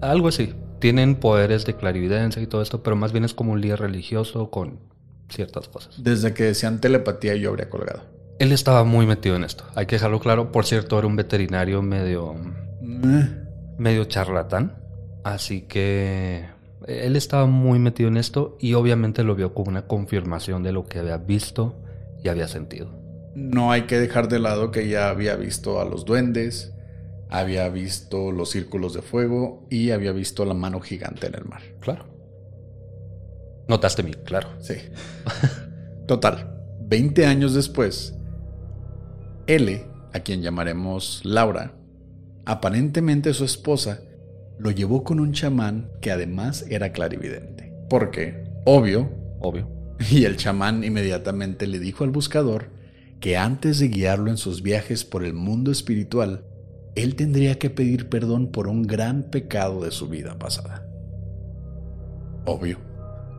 Algo 0.00 0.28
así. 0.28 0.54
Tienen 0.78 1.16
poderes 1.16 1.66
de 1.66 1.76
clarividencia 1.76 2.40
y 2.40 2.46
todo 2.46 2.62
esto, 2.62 2.82
pero 2.82 2.96
más 2.96 3.12
bien 3.12 3.24
es 3.24 3.34
como 3.34 3.52
un 3.52 3.60
líder 3.60 3.80
religioso 3.80 4.50
con 4.50 4.80
ciertas 5.28 5.68
cosas. 5.68 6.02
Desde 6.02 6.32
que 6.32 6.44
decían 6.44 6.80
telepatía 6.80 7.36
yo 7.36 7.50
habría 7.50 7.68
colgado. 7.68 8.02
Él 8.38 8.52
estaba 8.52 8.84
muy 8.84 9.06
metido 9.06 9.36
en 9.36 9.44
esto, 9.44 9.64
hay 9.74 9.84
que 9.84 9.96
dejarlo 9.96 10.18
claro. 10.20 10.50
Por 10.50 10.64
cierto, 10.64 10.98
era 10.98 11.06
un 11.06 11.16
veterinario 11.16 11.82
medio... 11.82 12.34
medio 13.78 14.04
charlatán. 14.06 14.78
Así 15.22 15.62
que 15.62 16.46
él 16.86 17.16
estaba 17.16 17.46
muy 17.46 17.78
metido 17.78 18.08
en 18.08 18.16
esto 18.16 18.56
y 18.58 18.74
obviamente 18.74 19.22
lo 19.22 19.34
vio 19.34 19.52
como 19.52 19.68
una 19.68 19.86
confirmación 19.86 20.62
de 20.62 20.72
lo 20.72 20.86
que 20.86 20.98
había 20.98 21.18
visto 21.18 21.76
y 22.22 22.28
había 22.28 22.48
sentido. 22.48 22.99
No 23.34 23.70
hay 23.70 23.82
que 23.82 23.98
dejar 23.98 24.28
de 24.28 24.38
lado 24.38 24.70
que 24.70 24.88
ya 24.88 25.08
había 25.08 25.36
visto 25.36 25.80
a 25.80 25.84
los 25.84 26.04
duendes, 26.04 26.72
había 27.28 27.68
visto 27.68 28.32
los 28.32 28.50
círculos 28.50 28.92
de 28.92 29.02
fuego 29.02 29.66
y 29.70 29.92
había 29.92 30.12
visto 30.12 30.44
la 30.44 30.54
mano 30.54 30.80
gigante 30.80 31.28
en 31.28 31.34
el 31.36 31.44
mar. 31.44 31.62
Claro. 31.80 32.06
Notaste 33.68 34.02
mi, 34.02 34.12
claro. 34.12 34.48
Sí. 34.60 34.74
Total, 36.08 36.60
20 36.80 37.26
años 37.26 37.54
después, 37.54 38.16
L, 39.46 39.86
a 40.12 40.20
quien 40.20 40.42
llamaremos 40.42 41.20
Laura, 41.24 41.74
aparentemente 42.46 43.32
su 43.32 43.44
esposa, 43.44 44.00
lo 44.58 44.72
llevó 44.72 45.04
con 45.04 45.20
un 45.20 45.32
chamán 45.32 45.90
que 46.00 46.10
además 46.10 46.66
era 46.68 46.90
clarividente. 46.90 47.72
Porque, 47.88 48.44
obvio, 48.64 49.08
obvio. 49.40 49.68
Y 50.10 50.24
el 50.24 50.36
chamán 50.36 50.82
inmediatamente 50.82 51.66
le 51.66 51.78
dijo 51.78 52.04
al 52.04 52.10
buscador 52.10 52.79
que 53.20 53.36
antes 53.36 53.78
de 53.78 53.88
guiarlo 53.88 54.30
en 54.30 54.36
sus 54.36 54.62
viajes 54.62 55.04
por 55.04 55.24
el 55.24 55.34
mundo 55.34 55.70
espiritual, 55.70 56.44
él 56.94 57.14
tendría 57.16 57.58
que 57.58 57.70
pedir 57.70 58.08
perdón 58.08 58.50
por 58.50 58.66
un 58.66 58.82
gran 58.82 59.24
pecado 59.24 59.82
de 59.82 59.90
su 59.90 60.08
vida 60.08 60.38
pasada. 60.38 60.86
Obvio. 62.46 62.78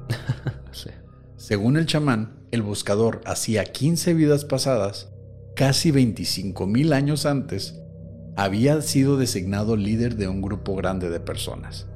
Según 1.35 1.77
el 1.77 1.87
chamán, 1.87 2.45
el 2.51 2.61
buscador 2.61 3.21
hacía 3.25 3.63
15 3.65 4.13
vidas 4.13 4.45
pasadas 4.45 5.11
casi 5.55 5.91
25.000 5.91 6.93
años 6.93 7.25
antes, 7.25 7.79
había 8.35 8.81
sido 8.81 9.17
designado 9.17 9.75
líder 9.75 10.15
de 10.15 10.27
un 10.27 10.41
grupo 10.41 10.75
grande 10.75 11.09
de 11.09 11.19
personas, 11.19 11.87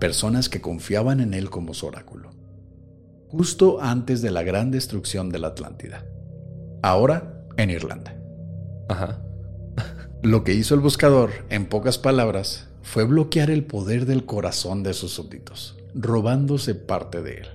personas 0.00 0.48
que 0.48 0.60
confiaban 0.60 1.20
en 1.20 1.34
él 1.34 1.50
como 1.50 1.74
su 1.74 1.86
oráculo, 1.86 2.30
justo 3.28 3.80
antes 3.80 4.22
de 4.22 4.30
la 4.30 4.42
gran 4.42 4.70
destrucción 4.70 5.30
de 5.30 5.38
la 5.38 5.48
Atlántida, 5.48 6.06
ahora 6.84 7.32
en 7.56 7.70
Irlanda. 7.70 8.14
Ajá. 8.88 9.22
Lo 10.22 10.44
que 10.44 10.54
hizo 10.54 10.74
el 10.74 10.80
buscador, 10.80 11.30
en 11.48 11.66
pocas 11.66 11.98
palabras, 11.98 12.68
fue 12.82 13.04
bloquear 13.04 13.50
el 13.50 13.64
poder 13.64 14.04
del 14.04 14.26
corazón 14.26 14.82
de 14.82 14.92
sus 14.92 15.12
súbditos, 15.12 15.76
robándose 15.94 16.74
parte 16.74 17.22
de 17.22 17.38
él, 17.38 17.46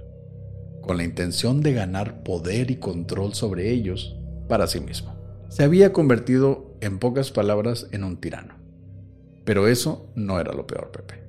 con 0.81 0.97
la 0.97 1.03
intención 1.03 1.61
de 1.61 1.73
ganar 1.73 2.23
poder 2.23 2.71
y 2.71 2.77
control 2.77 3.35
sobre 3.35 3.69
ellos 3.71 4.15
para 4.47 4.65
sí 4.65 4.79
mismo. 4.79 5.15
Se 5.49 5.63
había 5.63 5.93
convertido, 5.93 6.75
en 6.81 6.97
pocas 6.97 7.31
palabras, 7.31 7.87
en 7.91 8.03
un 8.03 8.17
tirano. 8.17 8.55
Pero 9.45 9.67
eso 9.67 10.11
no 10.15 10.39
era 10.39 10.53
lo 10.53 10.65
peor, 10.65 10.91
Pepe. 10.91 11.23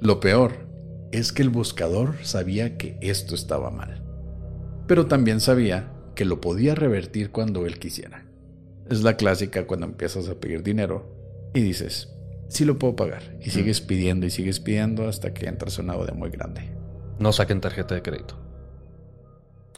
Lo 0.00 0.20
peor 0.20 0.52
es 1.12 1.32
que 1.32 1.42
el 1.42 1.50
buscador 1.50 2.14
sabía 2.22 2.78
que 2.78 2.98
esto 3.00 3.34
estaba 3.34 3.70
mal. 3.70 4.02
Pero 4.86 5.06
también 5.06 5.40
sabía 5.40 5.92
que 6.14 6.24
lo 6.24 6.40
podía 6.40 6.74
revertir 6.74 7.30
cuando 7.30 7.66
él 7.66 7.78
quisiera. 7.78 8.26
Es 8.90 9.02
la 9.02 9.16
clásica 9.16 9.66
cuando 9.66 9.86
empiezas 9.86 10.28
a 10.28 10.34
pedir 10.34 10.62
dinero 10.62 11.50
y 11.54 11.60
dices, 11.60 12.08
sí 12.48 12.64
lo 12.64 12.78
puedo 12.78 12.96
pagar. 12.96 13.38
Y 13.40 13.50
sigues 13.50 13.80
pidiendo 13.80 14.26
y 14.26 14.30
sigues 14.30 14.60
pidiendo 14.60 15.08
hasta 15.08 15.32
que 15.32 15.46
entras 15.46 15.78
en 15.78 15.90
una 15.90 16.04
de 16.04 16.12
muy 16.12 16.30
grande. 16.30 16.70
No 17.18 17.32
saquen 17.32 17.60
tarjeta 17.60 17.94
de 17.94 18.02
crédito. 18.02 18.38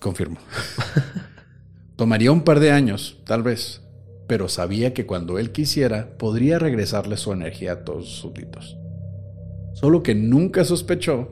Confirmo. 0.01 0.38
Tomaría 1.97 2.33
un 2.33 2.42
par 2.42 2.61
de 2.61 2.73
años, 2.73 3.20
tal 3.25 3.42
vez, 3.42 3.83
pero 4.27 4.49
sabía 4.49 4.94
que 4.94 5.07
cuando 5.07 5.38
él 5.38 5.53
quisiera 5.53 6.16
podría 6.18 6.59
regresarle 6.59 7.16
su 7.16 7.33
energía 7.33 7.73
a 7.73 7.85
todos 7.85 8.07
sus 8.07 8.18
súbditos. 8.18 8.77
Solo 9.75 10.03
que 10.03 10.14
nunca 10.14 10.64
sospechó 10.64 11.31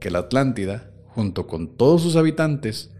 que 0.00 0.10
la 0.10 0.20
Atlántida, 0.20 0.90
junto 1.06 1.46
con 1.46 1.76
todos 1.76 2.02
sus 2.02 2.16
habitantes, 2.16 2.93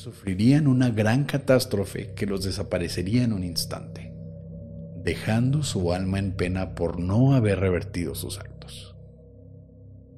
sufrirían 0.00 0.66
una 0.66 0.88
gran 0.88 1.24
catástrofe 1.24 2.14
que 2.14 2.24
los 2.24 2.42
desaparecería 2.42 3.22
en 3.22 3.34
un 3.34 3.44
instante, 3.44 4.14
dejando 4.96 5.62
su 5.62 5.92
alma 5.92 6.18
en 6.18 6.32
pena 6.32 6.74
por 6.74 6.98
no 6.98 7.34
haber 7.34 7.60
revertido 7.60 8.14
sus 8.14 8.38
actos. 8.38 8.96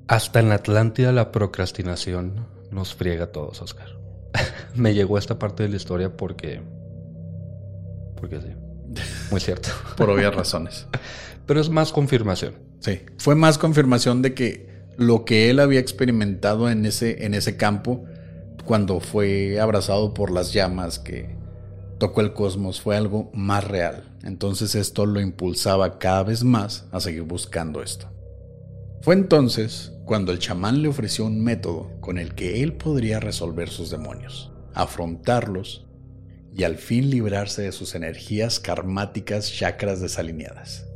Hasta 0.07 0.39
en 0.39 0.51
la 0.51 0.57
Atlántida 0.57 1.11
la 1.11 1.33
procrastinación 1.33 2.47
nos 2.71 2.95
friega 2.95 3.25
a 3.25 3.33
todos, 3.33 3.61
Oscar. 3.61 3.89
me 4.77 4.95
llegó 4.95 5.19
esta 5.19 5.41
parte 5.41 5.65
de 5.65 5.71
la 5.71 5.77
historia 5.77 6.17
porque. 6.17 6.63
Porque 8.17 8.41
sí. 8.41 9.03
Muy 9.33 9.41
cierto. 9.41 9.71
Por 9.97 10.11
obvias 10.11 10.33
razones. 10.33 10.87
Pero 11.45 11.61
es 11.61 11.71
más 11.71 11.91
confirmación. 11.91 12.55
Sí. 12.79 13.01
Fue 13.19 13.35
más 13.35 13.59
confirmación 13.59 14.23
de 14.23 14.33
que 14.33 14.85
lo 14.97 15.25
que 15.25 15.51
él 15.51 15.59
había 15.59 15.81
experimentado 15.81 16.71
en 16.71 16.87
ese, 16.87 17.25
en 17.25 17.35
ese 17.35 17.57
campo, 17.57 18.05
cuando 18.65 19.01
fue 19.01 19.61
abrazado 19.61 20.15
por 20.15 20.31
las 20.31 20.53
llamas 20.53 20.99
que 20.99 21.37
tocó 21.99 22.21
el 22.21 22.33
cosmos, 22.33 22.81
fue 22.81 22.97
algo 22.97 23.31
más 23.33 23.65
real. 23.65 24.05
Entonces 24.23 24.75
esto 24.75 25.07
lo 25.07 25.21
impulsaba 25.21 25.99
cada 25.99 26.23
vez 26.23 26.45
más 26.45 26.87
a 26.93 27.01
seguir 27.01 27.23
buscando 27.23 27.83
esto. 27.83 28.09
Fue 29.03 29.15
entonces 29.15 29.93
cuando 30.05 30.33
el 30.33 30.39
chamán 30.39 30.83
le 30.83 30.89
ofreció 30.89 31.25
un 31.27 31.43
método 31.43 31.91
con 32.01 32.19
el 32.19 32.35
que 32.35 32.63
él 32.63 32.75
podría 32.75 33.19
resolver 33.19 33.69
sus 33.69 33.91
demonios, 33.91 34.53
afrontarlos 34.75 35.87
y 36.55 36.65
al 36.65 36.77
fin 36.77 37.11
librarse 37.11 37.63
de 37.63 37.73
sus 37.73 37.95
energías 37.95 38.61
karmáticas 38.61 39.53
chakras 39.53 40.01
desalineadas. 40.01 40.87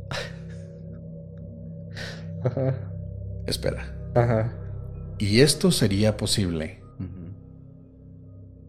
Espera. 3.45 3.93
Y 5.17 5.41
esto 5.41 5.71
sería 5.71 6.15
posible 6.15 6.81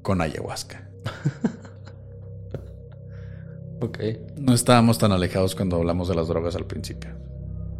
con 0.08 0.22
ayahuasca. 0.22 0.88
ok. 3.82 3.98
No 4.38 4.54
estábamos 4.54 4.96
tan 4.96 5.12
alejados 5.12 5.54
cuando 5.54 5.76
hablamos 5.76 6.08
de 6.08 6.14
las 6.14 6.28
drogas 6.28 6.56
al 6.56 6.64
principio. 6.64 7.10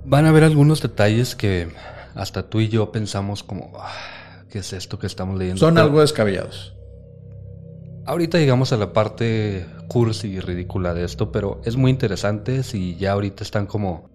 Van 0.05 0.27
a 0.27 0.29
haber 0.29 0.45
algunos 0.45 0.83
detalles 0.83 1.35
que 1.35 1.69
hasta 2.15 2.51
tú 2.51 2.61
y 2.61 2.69
yo 2.69 2.93
pensamos 2.93 3.43
como, 3.43 3.73
ah, 3.77 4.45
¿qué 4.51 4.59
es 4.59 4.75
esto 4.75 4.99
que 4.99 5.07
estamos 5.07 5.39
leyendo? 5.39 5.59
Son 5.59 5.79
algo 5.79 6.03
descabellados. 6.03 6.75
Ahorita 8.05 8.37
llegamos 8.37 8.75
a 8.75 8.77
la 8.77 8.93
parte 8.93 9.65
cursi 9.89 10.29
y 10.29 10.41
ridícula 10.41 10.93
de 10.93 11.05
esto, 11.05 11.33
pero 11.33 11.63
es 11.65 11.77
muy 11.77 11.91
interesante 11.91 12.63
si 12.63 12.97
ya 12.97 13.13
ahorita 13.13 13.43
están 13.43 13.65
como... 13.65 14.11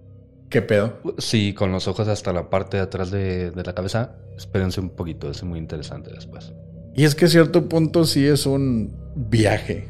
¿Qué 0.52 0.62
pedo? 0.62 1.00
Sí, 1.18 1.56
con 1.56 1.72
los 1.72 1.88
ojos 1.88 2.08
hasta 2.08 2.32
la 2.32 2.52
parte 2.52 2.78
de 2.78 2.84
atrás 2.84 3.10
de, 3.10 3.50
de 3.50 3.64
la 3.64 3.74
cabeza. 3.74 4.18
Espérense 4.38 4.82
un 4.82 4.92
poquito, 4.92 5.32
es 5.32 5.42
muy 5.42 5.58
interesante 5.58 6.12
después. 6.12 6.54
Y 6.96 7.06
es 7.06 7.16
que 7.16 7.26
a 7.26 7.30
cierto 7.30 7.68
punto 7.70 8.06
sí 8.06 8.26
es 8.26 8.46
un 8.46 8.96
viaje. 9.16 9.90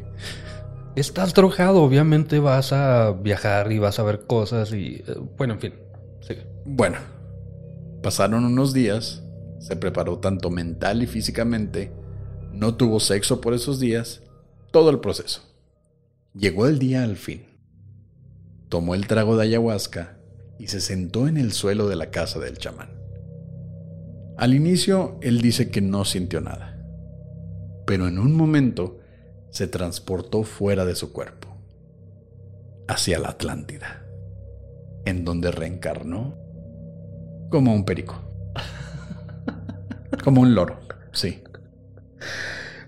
Estás 0.95 1.33
drogado, 1.33 1.81
obviamente 1.81 2.39
vas 2.39 2.71
a 2.71 3.11
viajar 3.11 3.71
y 3.71 3.79
vas 3.79 3.99
a 3.99 4.03
ver 4.03 4.25
cosas 4.25 4.71
y... 4.73 5.03
Eh, 5.07 5.15
bueno, 5.37 5.55
en 5.55 5.59
fin. 5.59 5.73
Bueno, 6.65 6.97
pasaron 8.01 8.45
unos 8.45 8.73
días, 8.73 9.21
se 9.59 9.75
preparó 9.75 10.19
tanto 10.19 10.49
mental 10.49 11.03
y 11.03 11.07
físicamente, 11.07 11.91
no 12.53 12.75
tuvo 12.75 12.99
sexo 12.99 13.41
por 13.41 13.53
esos 13.53 13.79
días, 13.79 14.21
todo 14.71 14.89
el 14.89 14.99
proceso. 14.99 15.41
Llegó 16.33 16.67
el 16.67 16.79
día 16.79 17.03
al 17.03 17.17
fin. 17.17 17.45
Tomó 18.69 18.95
el 18.95 19.07
trago 19.07 19.35
de 19.35 19.43
ayahuasca 19.43 20.17
y 20.57 20.67
se 20.67 20.79
sentó 20.79 21.27
en 21.27 21.37
el 21.37 21.51
suelo 21.51 21.89
de 21.89 21.95
la 21.95 22.11
casa 22.11 22.39
del 22.39 22.57
chamán. 22.57 22.89
Al 24.37 24.53
inicio, 24.53 25.17
él 25.21 25.41
dice 25.41 25.69
que 25.69 25.81
no 25.81 26.05
sintió 26.05 26.41
nada, 26.41 26.72
pero 27.85 28.07
en 28.07 28.19
un 28.19 28.35
momento 28.35 28.99
se 29.49 29.67
transportó 29.67 30.43
fuera 30.43 30.85
de 30.85 30.95
su 30.95 31.13
cuerpo, 31.13 31.47
hacia 32.87 33.19
la 33.19 33.29
Atlántida. 33.29 33.99
en 35.05 35.25
donde 35.25 35.51
reencarnó 35.51 36.35
como 37.49 37.73
un 37.73 37.85
perico. 37.85 38.19
Como 40.23 40.41
un 40.41 40.55
loro, 40.55 40.79
sí. 41.11 41.43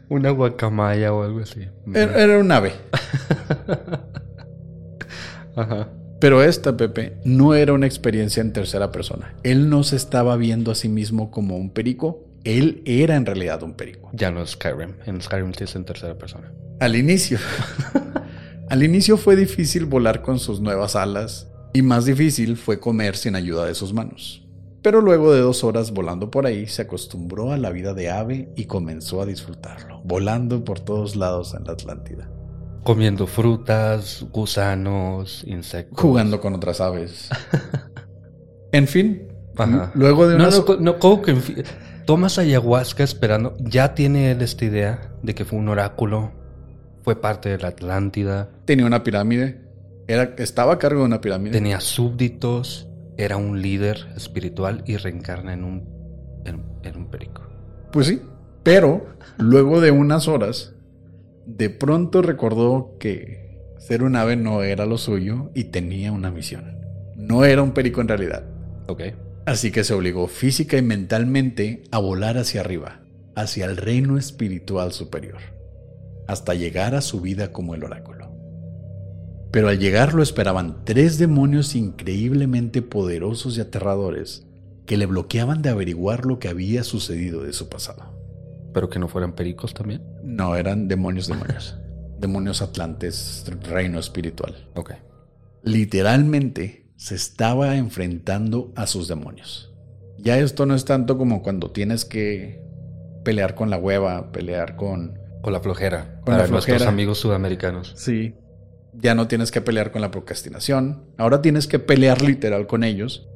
Una 0.07 0.29
guacamaya 0.29 1.11
o 1.13 1.23
algo 1.23 1.41
así. 1.41 1.67
Era, 1.93 2.23
era 2.23 2.39
un 2.39 2.51
ave. 2.51 2.73
Ajá. 5.55 5.89
Pero 6.19 6.41
esta, 6.41 6.77
Pepe, 6.77 7.17
no 7.25 7.53
era 7.53 7.73
una 7.73 7.87
experiencia 7.87 8.41
en 8.41 8.53
tercera 8.53 8.91
persona. 8.91 9.35
Él 9.43 9.69
no 9.69 9.83
se 9.83 9.97
estaba 9.97 10.37
viendo 10.37 10.71
a 10.71 10.75
sí 10.75 10.87
mismo 10.87 11.31
como 11.31 11.57
un 11.57 11.71
perico. 11.71 12.23
Él 12.45 12.81
era 12.85 13.15
en 13.15 13.25
realidad 13.25 13.61
un 13.63 13.73
perico. 13.73 14.09
Ya 14.13 14.31
no 14.31 14.41
es 14.41 14.51
Skyrim. 14.51 14.93
En 15.05 15.21
Skyrim 15.21 15.53
sí 15.53 15.65
es 15.65 15.75
en 15.75 15.83
tercera 15.83 16.17
persona. 16.17 16.53
Al 16.79 16.95
inicio. 16.95 17.37
Al 18.69 18.83
inicio 18.83 19.17
fue 19.17 19.35
difícil 19.35 19.85
volar 19.85 20.21
con 20.21 20.39
sus 20.39 20.59
nuevas 20.61 20.95
alas 20.95 21.47
y 21.73 21.81
más 21.81 22.05
difícil 22.05 22.55
fue 22.57 22.79
comer 22.79 23.15
sin 23.15 23.35
ayuda 23.35 23.65
de 23.65 23.75
sus 23.75 23.93
manos. 23.93 24.41
Pero 24.81 25.01
luego 25.01 25.33
de 25.33 25.41
dos 25.41 25.63
horas 25.63 25.91
volando 25.91 26.29
por 26.31 26.45
ahí, 26.45 26.67
se 26.67 26.83
acostumbró 26.83 27.51
a 27.51 27.57
la 27.57 27.71
vida 27.71 27.93
de 27.93 28.09
ave 28.11 28.49
y 28.55 28.65
comenzó 28.65 29.21
a 29.21 29.25
disfrutarlo, 29.25 30.01
volando 30.03 30.63
por 30.63 30.79
todos 30.79 31.15
lados 31.15 31.55
en 31.55 31.63
la 31.65 31.73
Atlántida, 31.73 32.29
Comiendo 32.83 33.25
frutas, 33.25 34.23
gusanos, 34.31 35.43
insectos. 35.47 35.99
jugando 35.99 36.39
con 36.39 36.53
otras 36.53 36.81
aves. 36.81 37.29
En 38.71 38.87
fin, 38.87 39.29
Ajá. 39.57 39.91
luego 39.95 40.27
de 40.27 40.37
No, 40.37 40.43
unas... 40.43 40.63
no, 40.67 40.75
no, 40.79 40.99
¿cómo 40.99 41.21
que 41.21 41.31
en 41.31 41.41
fin? 41.41 41.63
Tomas 42.05 42.37
ayahuasca 42.37 43.03
esperando. 43.03 43.55
Ya 43.59 43.95
tiene 43.95 44.31
él 44.31 44.41
esta 44.41 44.65
idea 44.65 45.11
de 45.23 45.33
que 45.33 45.43
fue 45.43 45.57
un 45.57 45.69
oráculo. 45.69 46.31
Fue 47.03 47.19
parte 47.19 47.49
de 47.49 47.57
la 47.57 47.69
Atlántida. 47.69 48.49
tenía 48.65 48.85
una 48.85 49.03
pirámide, 49.03 49.61
era, 50.07 50.35
estaba 50.37 50.73
a 50.73 50.79
cargo 50.79 51.01
de 51.01 51.05
una 51.05 51.21
pirámide. 51.21 51.53
Tenía 51.53 51.79
súbditos. 51.79 52.87
Era 53.17 53.37
un 53.37 53.61
líder 53.61 54.07
espiritual 54.15 54.83
y 54.85 54.97
reencarna 54.97 55.53
en 55.53 55.63
un, 55.63 56.43
en, 56.45 56.63
en 56.83 56.97
un 56.97 57.07
perico. 57.07 57.41
Pues 57.91 58.07
sí, 58.07 58.21
pero 58.61 59.05
luego 59.37 59.79
de 59.79 59.91
unas 59.91 60.27
horas, 60.27 60.73
de 61.45 61.69
pronto 61.69 62.21
recordó 62.21 62.97
que 62.99 63.61
ser 63.77 64.03
un 64.03 64.15
ave 64.15 64.35
no 64.35 64.63
era 64.63 64.85
lo 64.85 64.97
suyo 64.97 65.49
y 65.53 65.65
tenía 65.65 66.11
una 66.11 66.29
misión. 66.29 66.79
No 67.15 67.45
era 67.45 67.61
un 67.61 67.71
perico 67.71 68.01
en 68.01 68.09
realidad. 68.09 68.43
Ok. 68.87 69.01
Así 69.45 69.71
que 69.71 69.83
se 69.83 69.93
obligó 69.93 70.27
física 70.27 70.77
y 70.77 70.81
mentalmente 70.81 71.83
a 71.91 71.99
volar 71.99 72.37
hacia 72.37 72.61
arriba, 72.61 73.01
hacia 73.35 73.65
el 73.65 73.77
reino 73.77 74.17
espiritual 74.17 74.91
superior, 74.91 75.37
hasta 76.27 76.55
llegar 76.55 76.95
a 76.95 77.01
su 77.01 77.21
vida 77.21 77.51
como 77.51 77.75
el 77.75 77.83
oráculo. 77.83 78.31
Pero 79.51 79.69
al 79.69 79.79
llegar 79.79 80.15
lo 80.15 80.23
esperaban 80.23 80.83
tres 80.83 81.19
demonios 81.19 81.75
increíblemente 81.75 82.81
poderosos 82.81 83.57
y 83.57 83.61
aterradores 83.61 84.47
que 84.87 84.97
le 84.97 85.05
bloqueaban 85.05 85.61
de 85.61 85.69
averiguar 85.69 86.25
lo 86.25 86.39
que 86.39 86.49
había 86.49 86.83
sucedido 86.83 87.43
de 87.43 87.53
su 87.53 87.69
pasado. 87.69 88.03
Pero 88.73 88.89
que 88.89 88.99
no 88.99 89.07
fueran 89.07 89.33
pericos 89.33 89.73
también. 89.73 90.03
No, 90.23 90.55
eran 90.55 90.87
demonios 90.87 91.27
demonios. 91.27 91.77
demonios 92.19 92.61
atlantes, 92.61 93.45
reino 93.61 93.99
espiritual. 93.99 94.67
Ok. 94.73 94.93
Literalmente 95.63 96.84
se 96.95 97.15
estaba 97.15 97.75
enfrentando 97.75 98.71
a 98.75 98.87
sus 98.87 99.07
demonios. 99.07 99.73
Ya 100.17 100.39
esto 100.39 100.65
no 100.65 100.75
es 100.75 100.85
tanto 100.85 101.17
como 101.17 101.43
cuando 101.43 101.71
tienes 101.71 102.05
que 102.05 102.63
pelear 103.23 103.55
con 103.55 103.69
la 103.69 103.77
hueva, 103.77 104.31
pelear 104.31 104.75
con... 104.75 105.19
O 105.43 105.51
la 105.51 105.59
flojera. 105.59 106.21
Con 106.21 106.33
la 106.33 106.39
para 106.39 106.47
nuestros 106.47 106.65
flojera. 106.65 106.89
amigos 106.89 107.19
sudamericanos. 107.19 107.93
Sí. 107.95 108.35
Ya 108.93 109.13
no 109.13 109.27
tienes 109.27 109.51
que 109.51 109.61
pelear 109.61 109.91
con 109.91 110.01
la 110.01 110.09
procrastinación. 110.09 111.03
Ahora 111.17 111.41
tienes 111.41 111.67
que 111.67 111.79
pelear 111.79 112.21
literal 112.21 112.65
con 112.65 112.83
ellos 112.83 113.27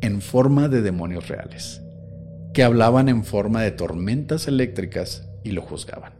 en 0.00 0.22
forma 0.22 0.68
de 0.68 0.80
demonios 0.80 1.28
reales, 1.28 1.82
que 2.54 2.62
hablaban 2.62 3.08
en 3.08 3.24
forma 3.24 3.62
de 3.62 3.72
tormentas 3.72 4.48
eléctricas 4.48 5.28
y 5.44 5.50
lo 5.50 5.60
juzgaban. 5.60 6.14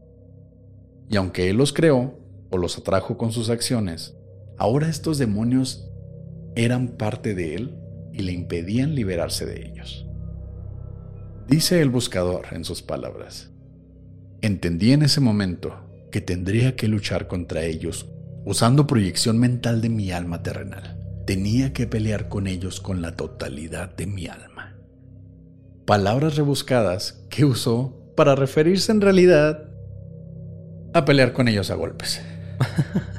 Y 1.08 1.16
aunque 1.16 1.48
él 1.48 1.56
los 1.56 1.72
creó 1.72 2.18
o 2.50 2.58
los 2.58 2.76
atrajo 2.76 3.16
con 3.16 3.32
sus 3.32 3.48
acciones, 3.48 4.16
ahora 4.58 4.88
estos 4.88 5.16
demonios 5.16 5.89
eran 6.54 6.88
parte 6.88 7.34
de 7.34 7.54
él 7.54 7.76
y 8.12 8.22
le 8.22 8.32
impedían 8.32 8.94
liberarse 8.94 9.46
de 9.46 9.66
ellos. 9.66 10.06
Dice 11.48 11.80
el 11.80 11.90
buscador 11.90 12.46
en 12.52 12.64
sus 12.64 12.82
palabras, 12.82 13.50
entendí 14.40 14.92
en 14.92 15.02
ese 15.02 15.20
momento 15.20 16.08
que 16.10 16.20
tendría 16.20 16.76
que 16.76 16.88
luchar 16.88 17.26
contra 17.28 17.62
ellos 17.64 18.08
usando 18.44 18.86
proyección 18.86 19.38
mental 19.38 19.80
de 19.80 19.88
mi 19.88 20.12
alma 20.12 20.42
terrenal. 20.42 20.96
Tenía 21.26 21.72
que 21.72 21.86
pelear 21.86 22.28
con 22.28 22.46
ellos 22.46 22.80
con 22.80 23.02
la 23.02 23.16
totalidad 23.16 23.94
de 23.94 24.06
mi 24.06 24.26
alma. 24.26 24.76
Palabras 25.86 26.36
rebuscadas 26.36 27.24
que 27.28 27.44
usó 27.44 28.12
para 28.16 28.34
referirse 28.34 28.92
en 28.92 29.00
realidad 29.00 29.68
a 30.92 31.04
pelear 31.04 31.32
con 31.32 31.48
ellos 31.48 31.70
a 31.70 31.74
golpes. 31.74 32.20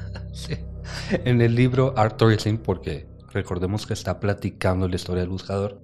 En 1.26 1.42
el 1.42 1.56
libro 1.56 1.94
Art 1.98 2.22
porque 2.64 3.06
recordemos 3.34 3.88
que 3.88 3.94
está 3.94 4.20
platicando 4.20 4.88
la 4.88 4.96
historia 4.96 5.22
del 5.22 5.30
buscador, 5.30 5.80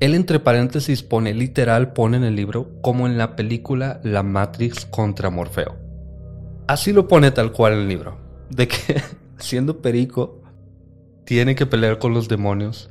él 0.00 0.14
entre 0.14 0.38
paréntesis 0.38 1.02
pone 1.02 1.34
literal, 1.34 1.92
pone 1.92 2.16
en 2.18 2.24
el 2.24 2.36
libro, 2.36 2.70
como 2.82 3.06
en 3.06 3.18
la 3.18 3.34
película 3.34 4.00
La 4.04 4.22
Matrix 4.22 4.86
contra 4.86 5.30
Morfeo. 5.30 5.76
Así 6.68 6.92
lo 6.92 7.08
pone 7.08 7.30
tal 7.32 7.50
cual 7.50 7.72
en 7.72 7.78
el 7.80 7.88
libro, 7.88 8.16
de 8.50 8.68
que 8.68 9.02
siendo 9.38 9.82
perico, 9.82 10.40
tiene 11.24 11.54
que 11.54 11.66
pelear 11.66 11.98
con 11.98 12.14
los 12.14 12.28
demonios 12.28 12.90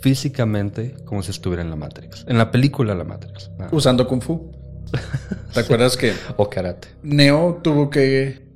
físicamente 0.00 0.94
como 1.04 1.22
si 1.22 1.32
estuviera 1.32 1.62
en 1.62 1.70
la 1.70 1.76
Matrix. 1.76 2.24
En 2.28 2.38
la 2.38 2.50
película 2.50 2.94
La 2.94 3.04
Matrix. 3.04 3.50
Ah. 3.58 3.68
Usando 3.72 4.06
Kung 4.06 4.22
Fu. 4.22 4.52
¿Te 5.52 5.60
acuerdas 5.60 5.96
que 5.96 6.14
O 6.36 6.48
karate. 6.48 6.88
Neo 7.02 7.60
tuvo 7.62 7.90
que 7.90 8.46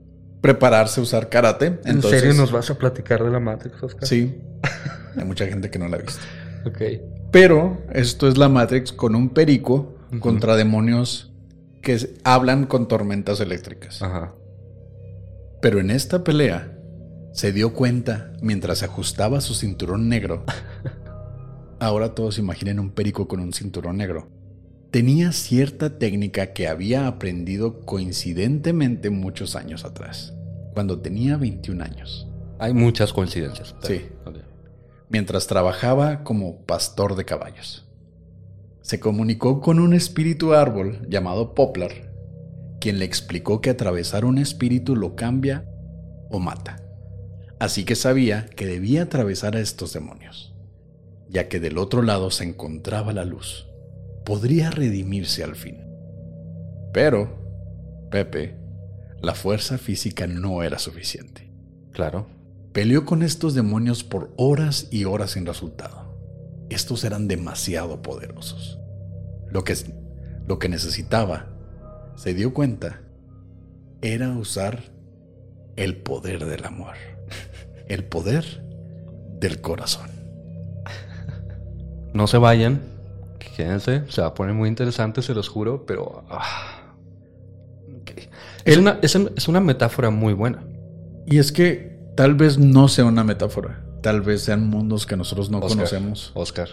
prepararse 0.40 1.00
a 1.00 1.02
usar 1.02 1.28
karate? 1.28 1.80
¿En 1.84 2.00
serio 2.00 2.32
nos 2.34 2.52
vas 2.52 2.70
a 2.70 2.78
platicar 2.78 3.24
de 3.24 3.30
la 3.30 3.40
Matrix, 3.40 3.82
Oscar? 3.82 4.06
Sí. 4.06 4.40
Hay 5.16 5.24
mucha 5.24 5.46
gente 5.46 5.70
que 5.70 5.78
no 5.78 5.88
la 5.88 5.96
ha 5.96 6.00
visto. 6.00 6.22
Ok. 6.66 6.80
Pero 7.30 7.82
esto 7.92 8.28
es 8.28 8.36
la 8.38 8.48
Matrix 8.48 8.92
con 8.92 9.14
un 9.14 9.30
perico 9.30 9.96
contra 10.20 10.56
demonios 10.56 11.32
que 11.80 12.14
hablan 12.24 12.66
con 12.66 12.88
tormentas 12.88 13.40
eléctricas. 13.40 14.02
Ajá. 14.02 14.34
Pero 15.60 15.80
en 15.80 15.90
esta 15.90 16.22
pelea 16.24 16.78
se 17.32 17.52
dio 17.52 17.72
cuenta 17.72 18.32
mientras 18.42 18.82
ajustaba 18.82 19.40
su 19.40 19.54
cinturón 19.54 20.08
negro. 20.08 20.44
Ahora 21.80 22.14
todos 22.14 22.38
imaginen 22.38 22.78
un 22.78 22.90
perico 22.90 23.26
con 23.26 23.40
un 23.40 23.52
cinturón 23.52 23.96
negro. 23.96 24.28
Tenía 24.90 25.32
cierta 25.32 25.98
técnica 25.98 26.52
que 26.52 26.68
había 26.68 27.06
aprendido 27.06 27.80
coincidentemente 27.80 29.08
muchos 29.08 29.56
años 29.56 29.84
atrás, 29.84 30.34
cuando 30.74 31.00
tenía 31.00 31.38
21 31.38 31.82
años, 31.82 32.28
Hay 32.58 32.74
muchas 32.74 33.12
coincidencias. 33.12 33.74
Sí. 33.82 34.02
ok. 34.26 34.36
Mientras 35.12 35.46
trabajaba 35.46 36.24
como 36.24 36.64
pastor 36.64 37.16
de 37.16 37.26
caballos. 37.26 37.86
Se 38.80 38.98
comunicó 38.98 39.60
con 39.60 39.78
un 39.78 39.92
espíritu 39.92 40.54
árbol 40.54 41.06
llamado 41.08 41.54
Poplar, 41.54 42.10
quien 42.80 42.98
le 42.98 43.04
explicó 43.04 43.60
que 43.60 43.68
atravesar 43.68 44.24
un 44.24 44.38
espíritu 44.38 44.96
lo 44.96 45.14
cambia 45.14 45.68
o 46.30 46.40
mata. 46.40 46.82
Así 47.60 47.84
que 47.84 47.94
sabía 47.94 48.46
que 48.46 48.66
debía 48.66 49.02
atravesar 49.02 49.54
a 49.54 49.60
estos 49.60 49.92
demonios, 49.92 50.54
ya 51.28 51.46
que 51.46 51.60
del 51.60 51.76
otro 51.76 52.02
lado 52.02 52.30
se 52.30 52.44
encontraba 52.44 53.12
la 53.12 53.26
luz. 53.26 53.68
Podría 54.24 54.70
redimirse 54.70 55.44
al 55.44 55.56
fin. 55.56 55.76
Pero, 56.92 58.08
Pepe, 58.10 58.56
la 59.20 59.34
fuerza 59.34 59.76
física 59.76 60.26
no 60.26 60.62
era 60.62 60.78
suficiente. 60.78 61.52
Claro. 61.92 62.41
Peleó 62.72 63.04
con 63.04 63.22
estos 63.22 63.54
demonios 63.54 64.02
por 64.02 64.32
horas 64.36 64.88
y 64.90 65.04
horas 65.04 65.32
sin 65.32 65.44
resultado. 65.44 66.16
Estos 66.70 67.04
eran 67.04 67.28
demasiado 67.28 68.00
poderosos. 68.00 68.78
Lo 69.50 69.62
que, 69.62 69.76
lo 70.46 70.58
que 70.58 70.70
necesitaba, 70.70 71.50
se 72.16 72.32
dio 72.32 72.54
cuenta, 72.54 73.02
era 74.00 74.30
usar 74.30 74.84
el 75.76 75.96
poder 75.96 76.46
del 76.46 76.64
amor. 76.64 76.94
El 77.88 78.04
poder 78.04 78.64
del 79.38 79.60
corazón. 79.60 80.08
No 82.14 82.26
se 82.26 82.38
vayan. 82.38 82.80
Quédense. 83.38 84.04
Se 84.08 84.22
va 84.22 84.28
a 84.28 84.34
poner 84.34 84.54
muy 84.54 84.68
interesante, 84.68 85.20
se 85.20 85.34
los 85.34 85.48
juro, 85.48 85.84
pero. 85.84 86.24
ah. 86.30 86.94
Es, 88.64 88.78
una, 88.78 88.98
es, 89.02 89.14
es 89.14 89.48
una 89.48 89.60
metáfora 89.60 90.08
muy 90.08 90.32
buena. 90.32 90.64
Y 91.26 91.38
es 91.38 91.52
que 91.52 91.91
tal 92.16 92.34
vez 92.34 92.58
no 92.58 92.88
sea 92.88 93.04
una 93.04 93.24
metáfora. 93.24 93.84
Tal 94.02 94.20
vez 94.20 94.42
sean 94.42 94.66
mundos 94.68 95.06
que 95.06 95.16
nosotros 95.16 95.50
no 95.50 95.58
Oscar. 95.58 95.76
conocemos. 95.76 96.32
Oscar. 96.34 96.68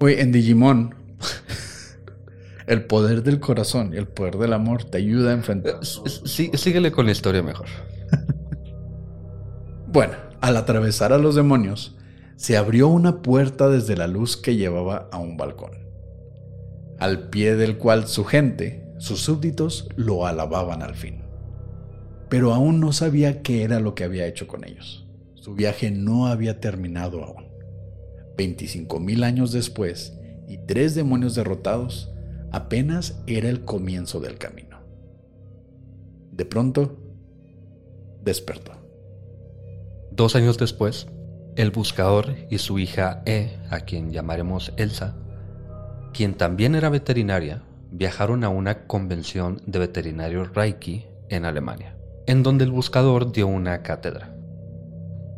Oye, 0.00 0.20
en 0.20 0.32
Digimon, 0.32 0.94
el 2.66 2.84
poder 2.84 3.22
del 3.22 3.40
corazón 3.40 3.92
y 3.94 3.96
el 3.96 4.06
poder 4.08 4.36
del 4.36 4.52
amor 4.52 4.84
te 4.84 4.98
ayuda 4.98 5.30
a 5.30 5.34
enfrentar. 5.34 5.78
S- 5.80 6.00
sí- 6.26 6.50
síguele 6.54 6.92
con 6.92 7.06
la 7.06 7.12
historia 7.12 7.42
mejor. 7.42 7.66
Bueno, 9.86 10.14
al 10.40 10.56
atravesar 10.56 11.12
a 11.12 11.18
los 11.18 11.34
demonios, 11.34 11.96
se 12.36 12.56
abrió 12.56 12.88
una 12.88 13.20
puerta 13.20 13.68
desde 13.68 13.94
la 13.96 14.06
luz 14.06 14.38
que 14.38 14.56
llevaba 14.56 15.08
a 15.12 15.18
un 15.18 15.36
balcón, 15.36 15.72
al 16.98 17.28
pie 17.28 17.56
del 17.56 17.76
cual 17.76 18.08
su 18.08 18.24
gente, 18.24 18.86
sus 18.98 19.20
súbditos, 19.20 19.88
lo 19.96 20.26
alababan 20.26 20.82
al 20.82 20.94
fin. 20.94 21.21
Pero 22.32 22.54
aún 22.54 22.80
no 22.80 22.92
sabía 22.94 23.42
qué 23.42 23.62
era 23.62 23.78
lo 23.78 23.94
que 23.94 24.04
había 24.04 24.26
hecho 24.26 24.46
con 24.46 24.64
ellos. 24.64 25.06
Su 25.34 25.54
viaje 25.54 25.90
no 25.90 26.28
había 26.28 26.60
terminado 26.60 27.22
aún. 27.22 27.48
25 28.38 29.00
mil 29.00 29.22
años 29.22 29.52
después 29.52 30.18
y 30.48 30.56
tres 30.56 30.94
demonios 30.94 31.34
derrotados, 31.34 32.10
apenas 32.50 33.20
era 33.26 33.50
el 33.50 33.66
comienzo 33.66 34.18
del 34.18 34.38
camino. 34.38 34.78
De 36.30 36.46
pronto, 36.46 36.96
despertó. 38.24 38.72
Dos 40.10 40.34
años 40.34 40.56
después, 40.56 41.08
el 41.56 41.70
buscador 41.70 42.34
y 42.48 42.56
su 42.56 42.78
hija 42.78 43.22
E, 43.26 43.58
a 43.68 43.80
quien 43.80 44.10
llamaremos 44.10 44.72
Elsa, 44.78 45.18
quien 46.14 46.32
también 46.32 46.76
era 46.76 46.88
veterinaria, 46.88 47.62
viajaron 47.90 48.42
a 48.42 48.48
una 48.48 48.86
convención 48.86 49.60
de 49.66 49.80
veterinarios 49.80 50.54
Reiki 50.54 51.04
en 51.28 51.44
Alemania, 51.44 51.98
en 52.26 52.42
donde 52.42 52.64
el 52.64 52.70
buscador 52.70 53.32
dio 53.32 53.46
una 53.46 53.82
cátedra. 53.82 54.34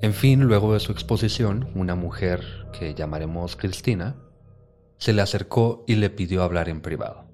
En 0.01 0.13
fin, 0.13 0.43
luego 0.45 0.75
de 0.75 0.81
su 0.81 0.93
exposición, 0.93 1.69
una 1.75 1.95
mujer 1.95 2.45
que 2.79 2.95
llamaremos 2.95 3.57
Cristina, 3.57 4.17
se 4.99 5.13
le 5.13 5.23
acercó 5.23 5.85
y 5.87 5.95
le 5.97 6.11
pidió 6.11 6.43
hablar 6.43 6.69
en 6.69 6.81
privado. 6.81 7.25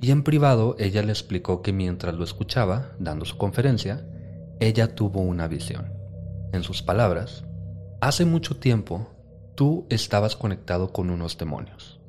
Y 0.00 0.10
en 0.10 0.22
privado 0.22 0.76
ella 0.78 1.02
le 1.02 1.12
explicó 1.12 1.62
que 1.62 1.72
mientras 1.72 2.14
lo 2.14 2.24
escuchaba, 2.24 2.92
dando 2.98 3.24
su 3.24 3.36
conferencia, 3.36 4.06
ella 4.60 4.94
tuvo 4.94 5.20
una 5.20 5.46
visión. 5.46 5.92
En 6.52 6.62
sus 6.62 6.82
palabras, 6.82 7.44
hace 8.00 8.24
mucho 8.24 8.56
tiempo 8.56 9.08
tú 9.54 9.86
estabas 9.90 10.36
conectado 10.36 10.92
con 10.92 11.10
unos 11.10 11.36
demonios. 11.36 12.00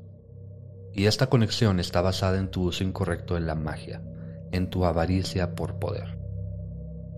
Y 0.94 1.06
esta 1.08 1.28
conexión 1.28 1.80
está 1.80 2.02
basada 2.02 2.38
en 2.38 2.50
tu 2.50 2.64
uso 2.64 2.84
incorrecto 2.84 3.34
de 3.36 3.42
la 3.42 3.56
magia, 3.56 4.02
en 4.52 4.70
tu 4.70 4.86
avaricia 4.86 5.56
por 5.56 5.76
poder. 5.80 6.15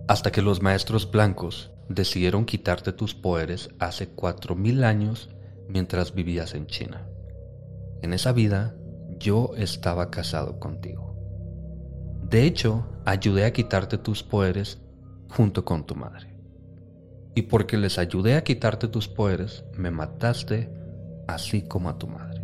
Hasta 0.08 0.32
que 0.32 0.42
los 0.42 0.62
maestros 0.62 1.12
blancos 1.12 1.72
decidieron 1.90 2.46
quitarte 2.46 2.94
tus 2.94 3.14
poderes 3.14 3.70
hace 3.80 4.08
cuatro 4.08 4.56
mil 4.56 4.84
años 4.84 5.30
mientras 5.68 6.14
vivías 6.14 6.54
en 6.54 6.68
China. 6.68 7.08
En 8.02 8.14
esa 8.14 8.32
vida 8.32 8.76
yo 9.20 9.52
estaba 9.58 10.10
casado 10.10 10.60
contigo. 10.60 11.16
De 12.24 12.44
hecho, 12.44 12.88
ayudé 13.06 13.46
a 13.46 13.54
quitarte 13.54 13.98
tus 13.98 14.24
poderes 14.24 14.80
junto 15.30 15.66
con 15.66 15.86
tu 15.86 15.96
madre. 15.96 16.36
Y 17.36 17.44
porque 17.44 17.78
les 17.78 17.98
ayudé 18.00 18.36
a 18.36 18.44
quitarte 18.44 18.88
tus 18.88 19.08
poderes, 19.08 19.64
me 19.78 19.92
mataste 19.92 20.70
así 21.28 21.62
como 21.62 21.90
a 21.90 21.98
tu 21.98 22.08
madre. 22.08 22.42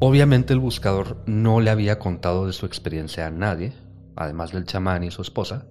Obviamente 0.00 0.52
el 0.52 0.60
buscador 0.60 1.22
no 1.26 1.60
le 1.60 1.70
había 1.70 1.98
contado 1.98 2.46
de 2.46 2.52
su 2.52 2.66
experiencia 2.66 3.26
a 3.26 3.30
nadie, 3.30 3.72
además 4.14 4.52
del 4.52 4.64
chamán 4.64 5.02
y 5.02 5.10
su 5.10 5.22
esposa, 5.22 5.66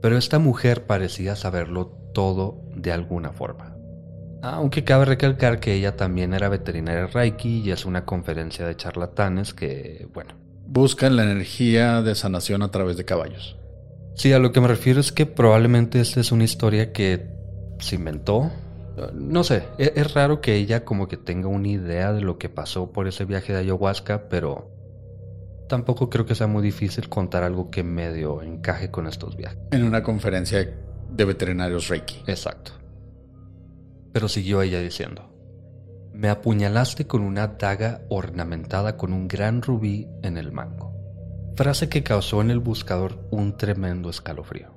pero 0.00 0.16
esta 0.16 0.38
mujer 0.38 0.86
parecía 0.86 1.36
saberlo 1.36 1.86
todo 2.12 2.62
de 2.74 2.92
alguna 2.92 3.32
forma. 3.32 3.76
Aunque 4.42 4.84
cabe 4.84 5.04
recalcar 5.04 5.58
que 5.58 5.74
ella 5.74 5.96
también 5.96 6.32
era 6.32 6.48
veterinaria 6.48 7.06
Reiki 7.06 7.60
y 7.60 7.70
es 7.72 7.84
una 7.84 8.04
conferencia 8.04 8.66
de 8.66 8.76
charlatanes 8.76 9.52
que, 9.52 10.06
bueno. 10.14 10.34
Buscan 10.66 11.16
la 11.16 11.24
energía 11.24 12.02
de 12.02 12.14
sanación 12.14 12.62
a 12.62 12.70
través 12.70 12.96
de 12.96 13.04
caballos. 13.04 13.56
Sí, 14.14 14.32
a 14.32 14.38
lo 14.38 14.52
que 14.52 14.60
me 14.60 14.68
refiero 14.68 15.00
es 15.00 15.12
que 15.12 15.26
probablemente 15.26 16.00
esta 16.00 16.20
es 16.20 16.30
una 16.30 16.44
historia 16.44 16.92
que 16.92 17.26
se 17.78 17.96
inventó. 17.96 18.50
No 19.14 19.44
sé, 19.44 19.64
es, 19.78 19.92
es 19.94 20.14
raro 20.14 20.40
que 20.40 20.56
ella 20.56 20.84
como 20.84 21.08
que 21.08 21.16
tenga 21.16 21.48
una 21.48 21.68
idea 21.68 22.12
de 22.12 22.20
lo 22.20 22.38
que 22.38 22.48
pasó 22.48 22.92
por 22.92 23.08
ese 23.08 23.24
viaje 23.24 23.52
de 23.52 23.60
ayahuasca, 23.60 24.28
pero 24.28 24.77
tampoco 25.68 26.10
creo 26.10 26.26
que 26.26 26.34
sea 26.34 26.46
muy 26.46 26.62
difícil 26.62 27.08
contar 27.08 27.44
algo 27.44 27.70
que 27.70 27.84
medio 27.84 28.42
encaje 28.42 28.90
con 28.90 29.06
estos 29.06 29.36
viajes. 29.36 29.58
En 29.70 29.84
una 29.84 30.02
conferencia 30.02 30.74
de 31.10 31.24
veterinarios 31.24 31.88
Reiki. 31.88 32.22
Exacto. 32.26 32.72
Pero 34.12 34.28
siguió 34.28 34.62
ella 34.62 34.80
diciendo, 34.80 35.30
me 36.12 36.28
apuñalaste 36.28 37.06
con 37.06 37.22
una 37.22 37.46
daga 37.46 38.02
ornamentada 38.08 38.96
con 38.96 39.12
un 39.12 39.28
gran 39.28 39.62
rubí 39.62 40.08
en 40.22 40.36
el 40.36 40.50
mango, 40.50 40.92
frase 41.54 41.88
que 41.88 42.02
causó 42.02 42.40
en 42.40 42.50
el 42.50 42.58
buscador 42.58 43.24
un 43.30 43.56
tremendo 43.56 44.10
escalofrío. 44.10 44.76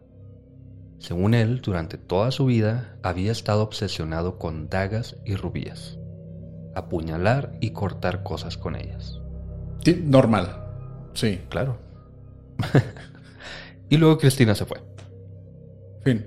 Según 0.99 1.33
él, 1.33 1.61
durante 1.61 1.97
toda 1.97 2.29
su 2.29 2.45
vida 2.45 2.95
había 3.01 3.31
estado 3.31 3.63
obsesionado 3.63 4.37
con 4.37 4.69
dagas 4.69 5.15
y 5.25 5.35
rubíes, 5.35 5.97
apuñalar 6.75 7.53
y 7.59 7.71
cortar 7.71 8.21
cosas 8.21 8.57
con 8.57 8.75
ellas. 8.75 9.19
Sí, 9.83 9.99
normal. 10.05 10.60
Sí. 11.13 11.41
Claro. 11.49 11.77
y 13.89 13.97
luego 13.97 14.17
Cristina 14.17 14.55
se 14.55 14.65
fue. 14.65 14.81
Fin. 16.03 16.25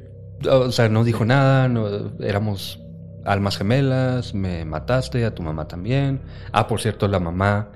O 0.51 0.71
sea, 0.71 0.89
no 0.89 1.05
dijo 1.05 1.25
nada, 1.25 1.69
no, 1.69 1.89
éramos 2.21 2.81
almas 3.25 3.57
gemelas, 3.57 4.35
me 4.35 4.65
mataste, 4.65 5.25
a 5.25 5.35
tu 5.35 5.43
mamá 5.43 5.67
también. 5.69 6.21
Ah, 6.53 6.67
por 6.67 6.81
cierto, 6.81 7.09
la 7.09 7.21
mamá 7.21 7.71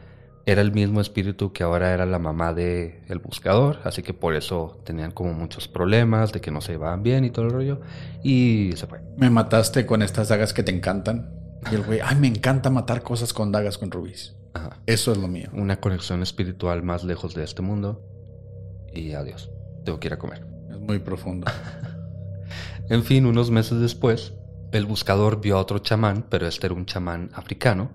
era 0.47 0.63
el 0.63 0.73
mismo 0.73 1.01
espíritu 1.01 1.53
que 1.53 1.63
ahora 1.63 1.93
era 1.93 2.07
la 2.07 2.19
mamá 2.19 2.55
de 2.55 3.03
el 3.09 3.19
buscador, 3.19 3.81
así 3.85 4.03
que 4.03 4.15
por 4.15 4.35
eso 4.35 4.81
tenían 4.85 5.11
como 5.11 5.35
muchos 5.35 5.69
problemas 5.69 6.33
de 6.33 6.41
que 6.41 6.51
no 6.51 6.61
se 6.61 6.73
llevaban 6.73 7.03
bien 7.03 7.25
y 7.25 7.31
todo 7.31 7.47
el 7.47 7.51
rollo. 7.51 7.81
Y 8.23 8.73
se 8.77 8.87
fue. 8.87 9.01
Me 9.17 9.31
mataste 9.31 9.85
con 9.85 10.03
estas 10.03 10.29
dagas 10.29 10.55
que 10.55 10.63
te 10.63 10.75
encantan. 10.75 11.35
Y 11.71 11.75
el 11.75 11.83
güey, 11.83 12.01
ay, 12.03 12.17
me 12.17 12.29
encanta 12.29 12.71
matar 12.71 13.03
cosas 13.03 13.33
con 13.33 13.53
dagas 13.53 13.79
con 13.79 13.91
rubíes. 13.91 14.38
Ajá. 14.59 14.79
Eso 14.87 15.13
es 15.13 15.19
lo 15.19 15.29
mío. 15.29 15.49
Una 15.53 15.81
conexión 15.81 16.23
espiritual 16.23 16.83
más 16.83 17.05
lejos 17.05 17.35
de 17.35 17.45
este 17.45 17.63
mundo. 17.63 18.03
Y 18.93 19.13
adiós. 19.13 19.51
Tengo 19.85 20.01
que 20.01 20.09
ir 20.09 20.15
a 20.15 20.19
comer. 20.19 20.47
Es 20.71 20.79
muy 20.79 20.99
profundo. 20.99 21.47
En 22.91 23.05
fin, 23.05 23.27
unos 23.27 23.51
meses 23.51 23.81
después, 23.81 24.33
el 24.73 24.87
buscador 24.87 25.43
vio 25.43 25.59
a 25.59 25.61
otro 25.61 25.79
chamán, 25.79 26.25
pero 26.31 26.47
este 26.47 26.69
era 26.69 26.75
un 26.75 26.87
chamán 26.87 27.31
africano, 27.35 27.91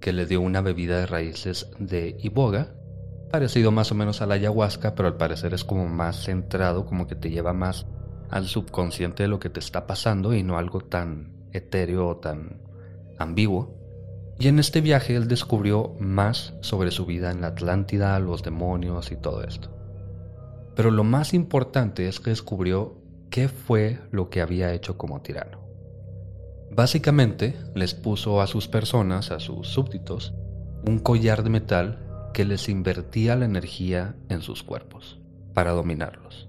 que 0.00 0.14
le 0.14 0.24
dio 0.24 0.40
una 0.40 0.62
bebida 0.62 0.98
de 0.98 1.04
raíces 1.04 1.70
de 1.78 2.16
iboga, 2.22 2.72
parecido 3.30 3.70
más 3.70 3.92
o 3.92 3.94
menos 3.94 4.22
a 4.22 4.26
la 4.26 4.34
ayahuasca, 4.34 4.94
pero 4.94 5.08
al 5.08 5.18
parecer 5.18 5.52
es 5.52 5.62
como 5.62 5.88
más 5.88 6.24
centrado, 6.24 6.86
como 6.86 7.06
que 7.06 7.16
te 7.16 7.28
lleva 7.28 7.52
más 7.52 7.86
al 8.30 8.46
subconsciente 8.46 9.24
de 9.24 9.28
lo 9.28 9.40
que 9.40 9.50
te 9.50 9.60
está 9.60 9.86
pasando 9.86 10.32
y 10.32 10.42
no 10.42 10.56
algo 10.56 10.80
tan 10.80 11.34
etéreo 11.52 12.08
o 12.08 12.16
tan 12.16 12.62
ambiguo. 13.18 13.76
Y 14.40 14.48
en 14.48 14.58
este 14.58 14.80
viaje 14.80 15.14
él 15.14 15.28
descubrió 15.28 15.94
más 16.00 16.54
sobre 16.62 16.90
su 16.90 17.04
vida 17.04 17.30
en 17.30 17.42
la 17.42 17.48
Atlántida, 17.48 18.18
los 18.20 18.42
demonios 18.42 19.12
y 19.12 19.16
todo 19.16 19.44
esto. 19.44 19.68
Pero 20.74 20.90
lo 20.90 21.04
más 21.04 21.34
importante 21.34 22.08
es 22.08 22.20
que 22.20 22.30
descubrió 22.30 22.96
qué 23.28 23.48
fue 23.48 23.98
lo 24.10 24.30
que 24.30 24.40
había 24.40 24.72
hecho 24.72 24.96
como 24.96 25.20
tirano. 25.20 25.60
Básicamente 26.70 27.54
les 27.74 27.92
puso 27.92 28.40
a 28.40 28.46
sus 28.46 28.66
personas, 28.66 29.30
a 29.30 29.40
sus 29.40 29.68
súbditos, 29.68 30.32
un 30.86 31.00
collar 31.00 31.42
de 31.42 31.50
metal 31.50 32.30
que 32.32 32.46
les 32.46 32.70
invertía 32.70 33.36
la 33.36 33.44
energía 33.44 34.14
en 34.30 34.40
sus 34.40 34.62
cuerpos 34.62 35.20
para 35.52 35.72
dominarlos. 35.72 36.48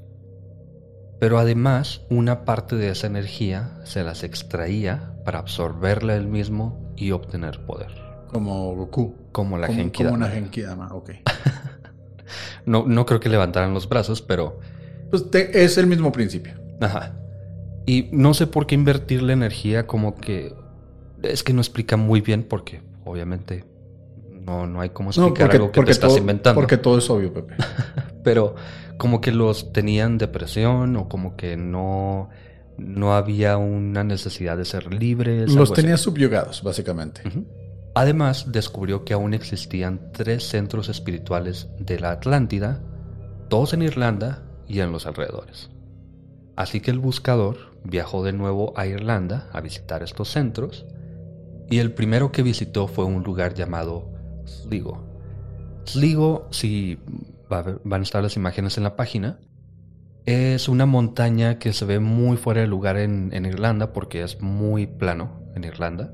Pero 1.19 1.39
además 1.39 2.03
una 2.09 2.45
parte 2.45 2.77
de 2.77 2.87
esa 2.87 3.07
energía 3.07 3.81
se 3.83 4.01
las 4.05 4.23
extraía 4.23 5.13
para 5.25 5.39
absorberla 5.39 6.15
él 6.15 6.27
mismo 6.27 6.80
y 7.01 7.11
obtener 7.11 7.59
poder. 7.65 7.91
Como 8.31 8.75
Goku. 8.75 9.15
Como 9.31 9.57
la 9.57 9.67
como, 9.67 9.79
Genki 9.79 9.97
como 9.97 10.11
Dama. 10.11 10.25
una 10.25 10.33
Genkidama, 10.33 10.93
ok. 10.93 11.09
No, 12.65 12.85
no 12.87 13.05
creo 13.05 13.19
que 13.19 13.27
levantaran 13.29 13.73
los 13.73 13.89
brazos, 13.89 14.21
pero 14.21 14.59
Pues 15.09 15.29
te- 15.31 15.63
es 15.63 15.77
el 15.77 15.87
mismo 15.87 16.11
principio. 16.11 16.53
Ajá. 16.79 17.13
Y 17.85 18.07
no 18.11 18.33
sé 18.33 18.47
por 18.47 18.67
qué 18.67 18.75
invertir 18.75 19.21
la 19.23 19.33
energía 19.33 19.87
como 19.87 20.15
que... 20.15 20.53
Es 21.23 21.43
que 21.43 21.53
no 21.53 21.59
explica 21.61 21.97
muy 21.97 22.21
bien 22.21 22.43
porque 22.43 22.81
obviamente 23.03 23.65
no, 24.31 24.65
no 24.67 24.79
hay 24.81 24.89
cómo 24.89 25.09
No, 25.17 25.27
explicar 25.27 25.47
porque, 25.47 25.57
algo 25.57 25.71
que 25.71 25.75
porque 25.75 25.87
te 25.89 25.91
estás 25.93 26.09
todo, 26.11 26.17
inventando. 26.19 26.55
porque 26.59 26.77
todo 26.77 26.97
es 26.99 27.09
obvio, 27.09 27.33
Pepe. 27.33 27.55
Pero 28.23 28.55
como 28.97 29.19
que 29.21 29.31
los 29.31 29.73
tenían 29.73 30.17
depresión 30.17 30.95
o 30.95 31.09
como 31.09 31.35
que 31.35 31.57
no, 31.57 32.29
no 32.81 33.13
había 33.15 33.57
una 33.57 34.03
necesidad 34.03 34.57
de 34.57 34.65
ser 34.65 34.93
libres. 34.93 35.53
Los 35.53 35.71
así. 35.71 35.81
tenía 35.81 35.97
subyugados, 35.97 36.63
básicamente. 36.63 37.21
Además, 37.93 38.51
descubrió 38.51 39.03
que 39.03 39.13
aún 39.13 39.33
existían 39.33 40.11
tres 40.13 40.47
centros 40.47 40.89
espirituales 40.89 41.67
de 41.79 41.99
la 41.99 42.11
Atlántida, 42.11 42.81
dos 43.49 43.73
en 43.73 43.81
Irlanda 43.81 44.43
y 44.67 44.79
en 44.79 44.91
los 44.91 45.05
alrededores. 45.05 45.69
Así 46.55 46.79
que 46.79 46.91
el 46.91 46.99
buscador 46.99 47.57
viajó 47.83 48.23
de 48.23 48.33
nuevo 48.33 48.73
a 48.77 48.87
Irlanda 48.87 49.49
a 49.51 49.61
visitar 49.61 50.03
estos 50.03 50.29
centros, 50.29 50.85
y 51.69 51.79
el 51.79 51.93
primero 51.93 52.31
que 52.31 52.43
visitó 52.43 52.87
fue 52.87 53.05
un 53.05 53.23
lugar 53.23 53.53
llamado 53.53 54.09
Sligo. 54.45 55.05
Sligo, 55.85 56.47
si 56.51 56.99
van 57.49 58.01
a 58.01 58.03
estar 58.03 58.23
las 58.23 58.35
imágenes 58.35 58.77
en 58.77 58.83
la 58.83 58.95
página, 58.95 59.39
es 60.25 60.69
una 60.69 60.85
montaña 60.85 61.57
que 61.57 61.73
se 61.73 61.85
ve 61.85 61.99
muy 61.99 62.37
fuera 62.37 62.61
de 62.61 62.67
lugar 62.67 62.97
en, 62.97 63.31
Irlanda 63.45 63.93
porque 63.93 64.23
es 64.23 64.41
muy 64.41 64.87
plano. 64.87 65.41
en 65.55 65.63
Irlanda. 65.63 66.13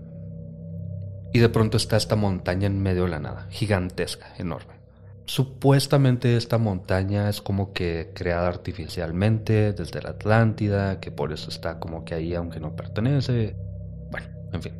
Y 1.34 1.40
de 1.40 1.50
pronto 1.50 1.78
está 1.78 1.98
esta 1.98 2.16
montaña 2.16 2.68
en 2.68 2.82
medio 2.82 3.04
de 3.04 3.10
la 3.10 3.20
nada, 3.20 3.48
gigantesca, 3.50 4.34
enorme. 4.38 4.78
Supuestamente 5.26 6.38
esta 6.38 6.58
montaña 6.58 7.30
es 7.30 7.42
como 7.42 7.74
que 7.74 8.12
creada 8.16 8.48
artificialmente 8.48 9.74
desde 9.74 10.02
la 10.02 10.12
Atlántida, 10.12 11.02
que 11.02 11.12
por 11.12 11.34
eso 11.34 11.50
está 11.50 11.80
como 11.80 12.06
que 12.06 12.16
ahí 12.16 12.34
aunque 12.34 12.62
no 12.62 12.76
pertenece. 12.76 13.56
Bueno, 14.10 14.28
en 14.54 14.62
fin. 14.62 14.74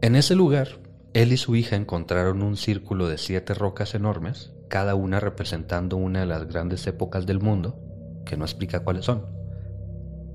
En 0.00 0.16
ese 0.16 0.34
lugar, 0.34 0.68
él 1.12 1.32
y 1.32 1.36
su 1.36 1.54
hija 1.54 1.76
encontraron 1.76 2.42
un 2.42 2.56
círculo 2.56 3.08
de 3.08 3.18
siete 3.18 3.52
rocas 3.52 3.94
enormes, 3.94 4.52
cada 4.68 4.94
una 4.94 5.20
representando 5.20 5.96
una 5.98 6.20
de 6.20 6.26
las 6.26 6.46
grandes 6.46 6.86
épocas 6.86 7.26
del 7.26 7.38
mundo, 7.38 7.85
que 8.26 8.36
no 8.36 8.44
explica 8.44 8.84
cuáles 8.84 9.06
son. 9.06 9.24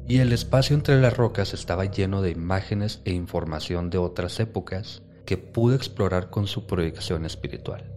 Y 0.07 0.17
el 0.17 0.33
espacio 0.33 0.75
entre 0.75 0.99
las 0.99 1.15
rocas 1.15 1.53
estaba 1.53 1.85
lleno 1.85 2.23
de 2.23 2.31
imágenes 2.31 3.01
e 3.05 3.11
información 3.11 3.91
de 3.91 3.99
otras 3.99 4.39
épocas 4.39 5.03
que 5.25 5.37
pudo 5.37 5.75
explorar 5.75 6.31
con 6.31 6.47
su 6.47 6.65
proyección 6.65 7.25
espiritual 7.25 7.91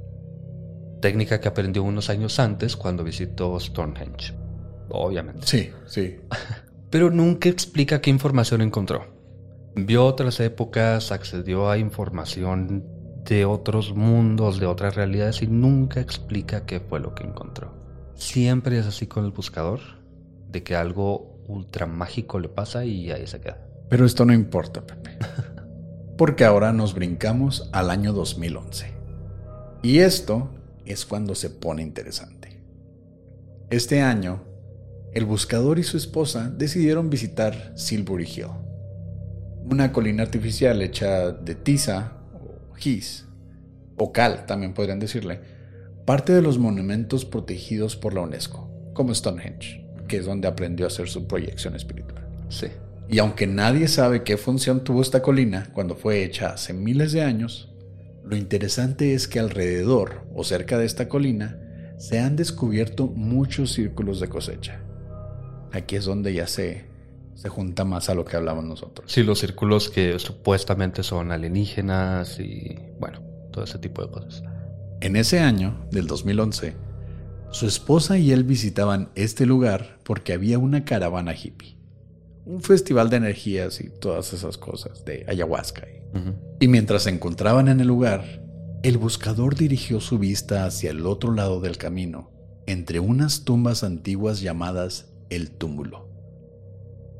técnica 1.04 1.38
que 1.38 1.48
aprendió 1.48 1.82
unos 1.82 2.08
años 2.08 2.38
antes 2.40 2.78
cuando 2.78 3.04
visitó 3.04 3.60
Stonehenge. 3.60 4.32
Obviamente. 4.88 5.46
Sí, 5.46 5.70
sí. 5.84 6.16
Pero 6.90 7.10
nunca 7.10 7.50
explica 7.50 8.00
qué 8.00 8.08
información 8.08 8.62
encontró. 8.62 9.04
Vio 9.76 10.06
otras 10.06 10.40
épocas, 10.40 11.12
accedió 11.12 11.68
a 11.68 11.76
información 11.76 12.86
de 13.26 13.44
otros 13.44 13.94
mundos, 13.94 14.58
de 14.58 14.64
otras 14.64 14.94
realidades 14.94 15.42
y 15.42 15.46
nunca 15.46 16.00
explica 16.00 16.64
qué 16.64 16.80
fue 16.80 17.00
lo 17.00 17.14
que 17.14 17.24
encontró. 17.24 17.83
Siempre 18.14 18.78
es 18.78 18.86
así 18.86 19.06
con 19.06 19.24
el 19.24 19.32
buscador, 19.32 19.80
de 20.50 20.62
que 20.62 20.76
algo 20.76 21.34
ultra 21.48 21.86
mágico 21.86 22.38
le 22.38 22.48
pasa 22.48 22.84
y 22.84 23.10
ahí 23.10 23.26
se 23.26 23.40
queda. 23.40 23.58
Pero 23.88 24.06
esto 24.06 24.24
no 24.24 24.32
importa, 24.32 24.86
Pepe. 24.86 25.18
Porque 26.16 26.44
ahora 26.44 26.72
nos 26.72 26.94
brincamos 26.94 27.68
al 27.72 27.90
año 27.90 28.12
2011. 28.12 28.92
Y 29.82 29.98
esto 29.98 30.48
es 30.86 31.04
cuando 31.04 31.34
se 31.34 31.50
pone 31.50 31.82
interesante. 31.82 32.60
Este 33.70 34.00
año, 34.00 34.44
el 35.12 35.24
buscador 35.24 35.78
y 35.78 35.82
su 35.82 35.96
esposa 35.96 36.48
decidieron 36.50 37.10
visitar 37.10 37.72
Silbury 37.76 38.24
Hill, 38.24 38.46
una 39.64 39.92
colina 39.92 40.22
artificial 40.22 40.80
hecha 40.82 41.32
de 41.32 41.54
tiza 41.54 42.12
o 42.34 42.74
gis, 42.74 43.26
o 43.96 44.12
cal 44.12 44.46
también 44.46 44.74
podrían 44.74 45.00
decirle, 45.00 45.40
parte 46.04 46.32
de 46.32 46.42
los 46.42 46.58
monumentos 46.58 47.24
protegidos 47.24 47.96
por 47.96 48.14
la 48.14 48.20
UNESCO, 48.20 48.68
como 48.92 49.14
Stonehenge, 49.14 49.86
que 50.08 50.18
es 50.18 50.26
donde 50.26 50.48
aprendió 50.48 50.86
a 50.86 50.88
hacer 50.88 51.08
su 51.08 51.26
proyección 51.26 51.74
espiritual. 51.74 52.26
Sí. 52.48 52.66
Y 53.08 53.18
aunque 53.18 53.46
nadie 53.46 53.88
sabe 53.88 54.22
qué 54.22 54.36
función 54.36 54.84
tuvo 54.84 55.02
esta 55.02 55.22
colina 55.22 55.70
cuando 55.72 55.94
fue 55.94 56.24
hecha 56.24 56.50
hace 56.50 56.72
miles 56.72 57.12
de 57.12 57.22
años, 57.22 57.72
lo 58.24 58.36
interesante 58.36 59.14
es 59.14 59.28
que 59.28 59.38
alrededor 59.38 60.26
o 60.34 60.44
cerca 60.44 60.78
de 60.78 60.86
esta 60.86 61.08
colina 61.08 61.60
se 61.98 62.20
han 62.20 62.36
descubierto 62.36 63.06
muchos 63.06 63.72
círculos 63.72 64.20
de 64.20 64.28
cosecha. 64.28 64.80
Aquí 65.72 65.96
es 65.96 66.04
donde 66.04 66.32
ya 66.32 66.46
se, 66.46 66.86
se 67.34 67.48
junta 67.48 67.84
más 67.84 68.08
a 68.08 68.14
lo 68.14 68.24
que 68.24 68.36
hablamos 68.36 68.64
nosotros. 68.64 69.10
Sí, 69.12 69.22
los 69.22 69.40
círculos 69.40 69.90
que 69.90 70.18
supuestamente 70.18 71.02
son 71.02 71.32
alienígenas 71.32 72.40
y 72.40 72.78
bueno, 72.98 73.20
todo 73.50 73.64
ese 73.64 73.78
tipo 73.78 74.02
de 74.02 74.10
cosas. 74.10 74.42
En 75.00 75.16
ese 75.16 75.40
año, 75.40 75.86
del 75.90 76.06
2011, 76.06 76.74
su 77.50 77.66
esposa 77.66 78.18
y 78.18 78.32
él 78.32 78.44
visitaban 78.44 79.10
este 79.14 79.46
lugar 79.46 79.98
porque 80.02 80.32
había 80.32 80.58
una 80.58 80.84
caravana 80.84 81.34
hippie. 81.34 81.76
Un 82.46 82.62
festival 82.62 83.10
de 83.10 83.16
energías 83.16 83.80
y 83.80 83.88
todas 83.88 84.32
esas 84.32 84.58
cosas, 84.58 85.04
de 85.04 85.24
ayahuasca 85.28 85.86
y 85.88 86.04
y 86.60 86.68
mientras 86.68 87.04
se 87.04 87.10
encontraban 87.10 87.68
en 87.68 87.80
el 87.80 87.88
lugar, 87.88 88.42
el 88.82 88.98
buscador 88.98 89.56
dirigió 89.56 90.00
su 90.00 90.18
vista 90.18 90.64
hacia 90.64 90.90
el 90.90 91.06
otro 91.06 91.32
lado 91.32 91.60
del 91.60 91.76
camino, 91.76 92.30
entre 92.66 93.00
unas 93.00 93.44
tumbas 93.44 93.82
antiguas 93.82 94.40
llamadas 94.40 95.12
el 95.30 95.50
túmulo, 95.50 96.08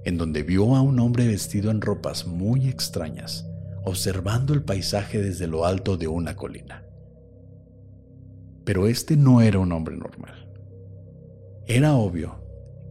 en 0.05 0.17
donde 0.17 0.43
vio 0.43 0.77
a 0.77 0.83
un 0.83 1.01
hombre 1.01 1.27
vestido 1.27 1.71
en 1.71 1.81
ropas 1.81 2.27
muy 2.27 2.69
extrañas, 2.69 3.47
observando 3.85 4.55
el 4.55 4.63
paisaje 4.63 5.21
desde 5.21 5.47
lo 5.47 5.67
alto 5.67 5.97
de 5.97 6.07
una 6.07 6.37
colina. 6.37 6.84
Pero 8.65 8.87
este 8.87 9.17
no 9.17 9.41
era 9.41 9.59
un 9.59 9.73
hombre 9.73 9.97
normal. 9.97 10.49
Era 11.67 11.95
obvio 11.95 12.43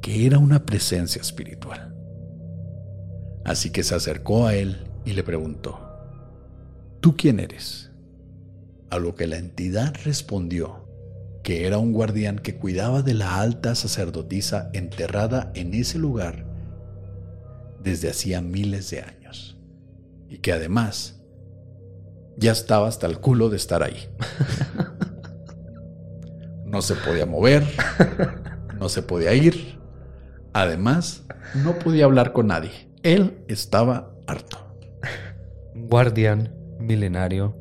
que 0.02 0.26
era 0.26 0.38
una 0.38 0.66
presencia 0.66 1.22
espiritual. 1.22 1.96
Así 3.46 3.72
que 3.72 3.84
se 3.84 3.96
acercó 3.96 4.48
a 4.48 4.56
él 4.56 4.88
y 5.06 5.14
le 5.14 5.24
preguntó, 5.24 5.80
¿Tú 7.00 7.18
quién 7.18 7.40
eres? 7.40 7.92
A 8.90 8.98
lo 8.98 9.16
que 9.16 9.28
la 9.28 9.38
entidad 9.38 9.94
respondió 10.06 10.88
que 11.44 11.68
era 11.68 11.78
un 11.78 11.92
guardián 11.92 12.40
que 12.40 12.56
cuidaba 12.56 13.02
de 13.02 13.14
la 13.14 13.42
alta 13.42 13.76
sacerdotisa 13.76 14.70
enterrada 14.72 15.52
en 15.56 15.74
ese 15.74 16.00
lugar 16.00 16.46
desde 17.84 18.10
hacía 18.10 18.42
miles 18.42 18.90
de 18.90 19.02
años 19.02 19.58
y 20.30 20.38
que 20.38 20.54
además 20.54 21.22
ya 22.38 22.54
estaba 22.54 22.88
hasta 22.88 23.06
el 23.06 23.20
culo 23.20 23.50
de 23.50 23.58
estar 23.58 23.84
ahí. 23.84 23.98
No 26.74 26.82
se 26.82 26.96
podía 26.96 27.28
mover, 27.28 27.64
no 28.80 28.90
se 28.90 29.04
podía 29.04 29.32
ir, 29.36 29.78
además 30.54 31.24
no 31.64 31.78
podía 31.78 32.06
hablar 32.06 32.34
con 32.34 32.48
nadie. 32.48 32.72
Él 33.04 33.44
estaba 33.48 34.12
harto. 34.26 34.58
Guardián 35.76 36.52
milenario. 36.80 37.56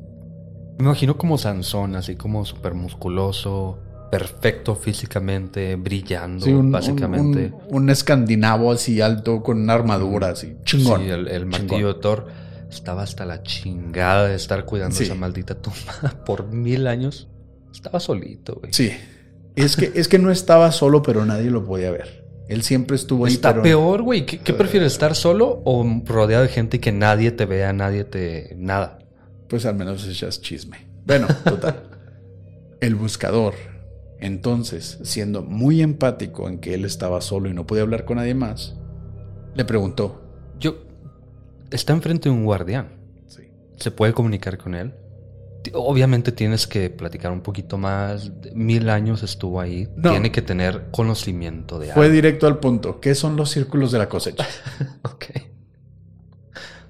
Me 0.79 0.85
imagino 0.85 1.15
como 1.15 1.37
Sansón, 1.37 1.95
así 1.95 2.15
como 2.15 2.43
súper 2.43 2.73
musculoso, 2.73 3.77
perfecto 4.09 4.75
físicamente, 4.75 5.75
brillando, 5.75 6.47
básicamente. 6.63 7.53
Un, 7.69 7.91
escandinavo 7.91 8.71
así 8.71 8.99
alto 8.99 9.43
con 9.43 9.61
una 9.61 9.73
armadura 9.73 10.29
así, 10.29 10.57
chingón. 10.63 11.01
Sí, 11.01 11.09
el, 11.09 11.45
martillo 11.45 11.93
de 11.93 11.99
Thor 11.99 12.27
estaba 12.67 13.03
hasta 13.03 13.25
la 13.25 13.43
chingada 13.43 14.29
de 14.29 14.35
estar 14.35 14.65
cuidando 14.65 14.99
esa 14.99 15.13
maldita 15.13 15.53
tumba 15.53 16.15
por 16.25 16.47
mil 16.47 16.87
años. 16.87 17.27
Estaba 17.73 17.99
solito, 17.99 18.55
güey. 18.61 18.71
Sí. 18.71 18.91
Es 19.55 19.75
que, 19.75 19.91
es 19.95 20.07
que 20.07 20.19
no 20.19 20.31
estaba 20.31 20.71
solo, 20.71 21.01
pero 21.01 21.25
nadie 21.25 21.49
lo 21.49 21.65
podía 21.65 21.91
ver. 21.91 22.23
Él 22.47 22.63
siempre 22.63 22.95
estuvo 22.95 23.25
ahí. 23.25 23.33
Está 23.33 23.61
peor, 23.61 24.01
güey. 24.01 24.25
¿Qué, 24.25 24.39
¿Qué, 24.39 24.53
prefieres? 24.53 24.93
¿Estar 24.93 25.15
solo 25.15 25.61
o 25.65 25.85
rodeado 26.05 26.43
de 26.43 26.49
gente 26.49 26.79
que 26.79 26.91
nadie 26.91 27.31
te 27.31 27.45
vea, 27.45 27.73
nadie 27.73 28.03
te. 28.03 28.55
nada? 28.57 28.99
pues 29.53 29.67
al 29.67 29.75
menos 29.75 30.07
echas 30.07 30.41
chisme. 30.41 30.77
Bueno, 31.05 31.27
total. 31.43 31.83
El 32.81 32.95
buscador, 32.95 33.53
entonces, 34.19 34.97
siendo 35.03 35.43
muy 35.43 35.83
empático 35.83 36.49
en 36.49 36.57
que 36.57 36.73
él 36.73 36.85
estaba 36.85 37.21
solo 37.21 37.49
y 37.49 37.53
no 37.53 37.67
podía 37.67 37.83
hablar 37.83 38.03
con 38.03 38.17
nadie 38.17 38.33
más, 38.33 38.75
le 39.53 39.63
preguntó. 39.63 40.23
Yo... 40.59 40.87
Está 41.69 41.93
enfrente 41.93 42.29
de 42.29 42.35
un 42.35 42.45
guardián. 42.45 42.93
Sí. 43.27 43.43
¿Se 43.77 43.91
puede 43.91 44.13
comunicar 44.13 44.57
con 44.57 44.73
él? 44.73 44.95
Obviamente 45.73 46.31
tienes 46.31 46.67
que 46.67 46.89
platicar 46.89 47.31
un 47.31 47.41
poquito 47.41 47.77
más. 47.77 48.31
Mil 48.53 48.89
años 48.89 49.23
estuvo 49.23 49.61
ahí. 49.61 49.87
Tiene 50.01 50.31
que 50.31 50.41
tener 50.41 50.89
conocimiento 50.91 51.79
de 51.79 51.91
algo. 51.91 52.01
Fue 52.01 52.09
directo 52.09 52.47
al 52.47 52.59
punto. 52.59 52.99
¿Qué 52.99 53.15
son 53.15 53.35
los 53.35 53.51
círculos 53.51 53.91
de 53.91 53.99
la 53.99 54.09
cosecha? 54.09 54.47
ok. 55.03 55.25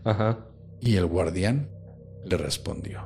Ajá. 0.04 0.40
Y 0.80 0.96
el 0.96 1.06
guardián 1.06 1.70
le 2.26 2.38
respondió. 2.38 3.02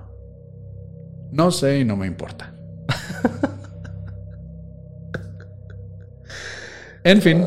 No 1.31 1.51
sé 1.51 1.79
y 1.79 1.85
no 1.85 1.97
me 1.97 2.07
importa. 2.07 2.53
en 7.03 7.21
fin, 7.21 7.45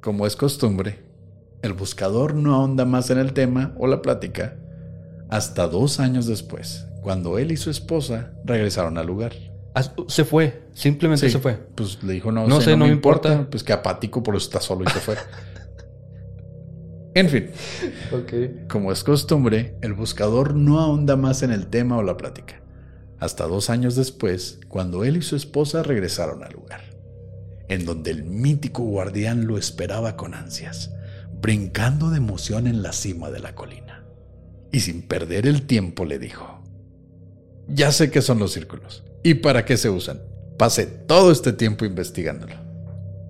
como 0.00 0.26
es 0.26 0.36
costumbre, 0.36 0.98
el 1.62 1.72
buscador 1.74 2.34
no 2.34 2.54
ahonda 2.54 2.84
más 2.84 3.10
en 3.10 3.18
el 3.18 3.32
tema 3.32 3.74
o 3.78 3.86
la 3.86 4.02
plática 4.02 4.56
hasta 5.30 5.68
dos 5.68 6.00
años 6.00 6.26
después, 6.26 6.86
cuando 7.02 7.38
él 7.38 7.52
y 7.52 7.56
su 7.56 7.70
esposa 7.70 8.32
regresaron 8.44 8.96
al 8.96 9.06
lugar. 9.06 9.32
Ah, 9.74 9.82
se 10.06 10.24
fue, 10.24 10.68
simplemente 10.72 11.28
se 11.28 11.38
fue. 11.38 11.54
Pues 11.74 12.02
le 12.02 12.14
dijo, 12.14 12.30
no, 12.30 12.60
sé, 12.60 12.76
no, 12.76 12.86
me 12.86 12.92
importa. 12.92 13.48
Pues 13.50 13.64
que 13.64 13.72
apático, 13.72 14.22
por 14.22 14.36
eso 14.36 14.46
está 14.46 14.60
solo 14.60 14.84
y 14.84 14.90
se 14.90 15.00
fue. 15.00 15.16
En 17.14 17.28
fin, 17.28 17.50
como 18.70 18.90
es 18.90 19.04
costumbre, 19.04 19.76
el 19.82 19.92
buscador 19.92 20.54
no 20.54 20.80
ahonda 20.80 21.14
más 21.14 21.42
en 21.42 21.52
el 21.52 21.66
tema 21.66 21.98
o 21.98 22.02
la 22.02 22.16
plática, 22.16 22.62
hasta 23.18 23.46
dos 23.46 23.68
años 23.68 23.96
después, 23.96 24.60
cuando 24.68 25.04
él 25.04 25.18
y 25.18 25.22
su 25.22 25.36
esposa 25.36 25.82
regresaron 25.82 26.42
al 26.42 26.54
lugar, 26.54 26.80
en 27.68 27.84
donde 27.84 28.12
el 28.12 28.24
mítico 28.24 28.82
guardián 28.84 29.46
lo 29.46 29.58
esperaba 29.58 30.16
con 30.16 30.32
ansias, 30.32 30.94
brincando 31.38 32.08
de 32.08 32.16
emoción 32.16 32.66
en 32.66 32.82
la 32.82 32.94
cima 32.94 33.30
de 33.30 33.40
la 33.40 33.54
colina. 33.54 34.06
Y 34.70 34.80
sin 34.80 35.02
perder 35.02 35.46
el 35.46 35.66
tiempo 35.66 36.06
le 36.06 36.18
dijo, 36.18 36.61
ya 37.72 37.92
sé 37.92 38.10
qué 38.10 38.22
son 38.22 38.38
los 38.38 38.52
círculos 38.52 39.02
y 39.22 39.34
para 39.34 39.64
qué 39.64 39.76
se 39.76 39.90
usan. 39.90 40.20
Pasé 40.58 40.86
todo 40.86 41.32
este 41.32 41.52
tiempo 41.52 41.84
investigándolo. 41.84 42.54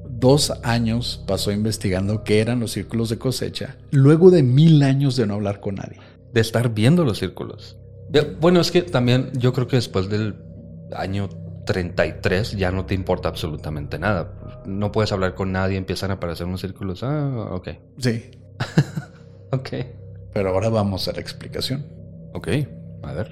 dos 0.09 0.53
años 0.63 1.23
pasó 1.27 1.51
investigando 1.51 2.23
qué 2.23 2.41
eran 2.41 2.61
los 2.61 2.73
círculos 2.73 3.09
de 3.09 3.19
cosecha, 3.19 3.77
luego 3.91 4.31
de 4.31 4.43
mil 4.43 4.83
años 4.83 5.17
de 5.17 5.27
no 5.27 5.35
hablar 5.35 5.61
con 5.61 5.77
nadie. 5.77 5.99
De 6.33 6.41
estar 6.41 6.73
viendo 6.73 7.05
los 7.05 7.19
círculos. 7.19 7.77
Bueno, 8.41 8.61
es 8.61 8.71
que 8.71 8.83
también 8.83 9.31
yo 9.35 9.53
creo 9.53 9.67
que 9.67 9.77
después 9.77 10.09
del 10.09 10.37
año 10.95 11.29
33 11.67 12.53
ya 12.53 12.71
no 12.71 12.87
te 12.87 12.95
importa 12.95 13.29
absolutamente 13.29 13.99
nada. 13.99 14.33
No 14.67 14.93
puedes 14.93 15.13
hablar 15.13 15.35
con 15.35 15.53
nadie, 15.53 15.77
empiezan 15.77 16.11
a 16.11 16.15
aparecer 16.15 16.47
unos 16.47 16.61
círculos. 16.61 17.03
Ah, 17.03 17.49
ok. 17.53 17.69
Sí. 17.99 18.31
ok. 19.51 19.69
Pero 20.33 20.49
ahora 20.51 20.69
vamos 20.69 21.09
a 21.09 21.13
la 21.13 21.21
explicación. 21.21 21.85
Ok, 22.33 22.49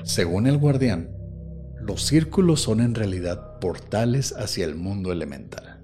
Según 0.04 0.46
el 0.46 0.58
guardián, 0.58 1.10
los 1.80 2.02
círculos 2.04 2.60
son 2.60 2.80
en 2.80 2.94
realidad 2.94 3.58
portales 3.58 4.34
hacia 4.36 4.64
el 4.64 4.74
mundo 4.74 5.12
elemental 5.12 5.80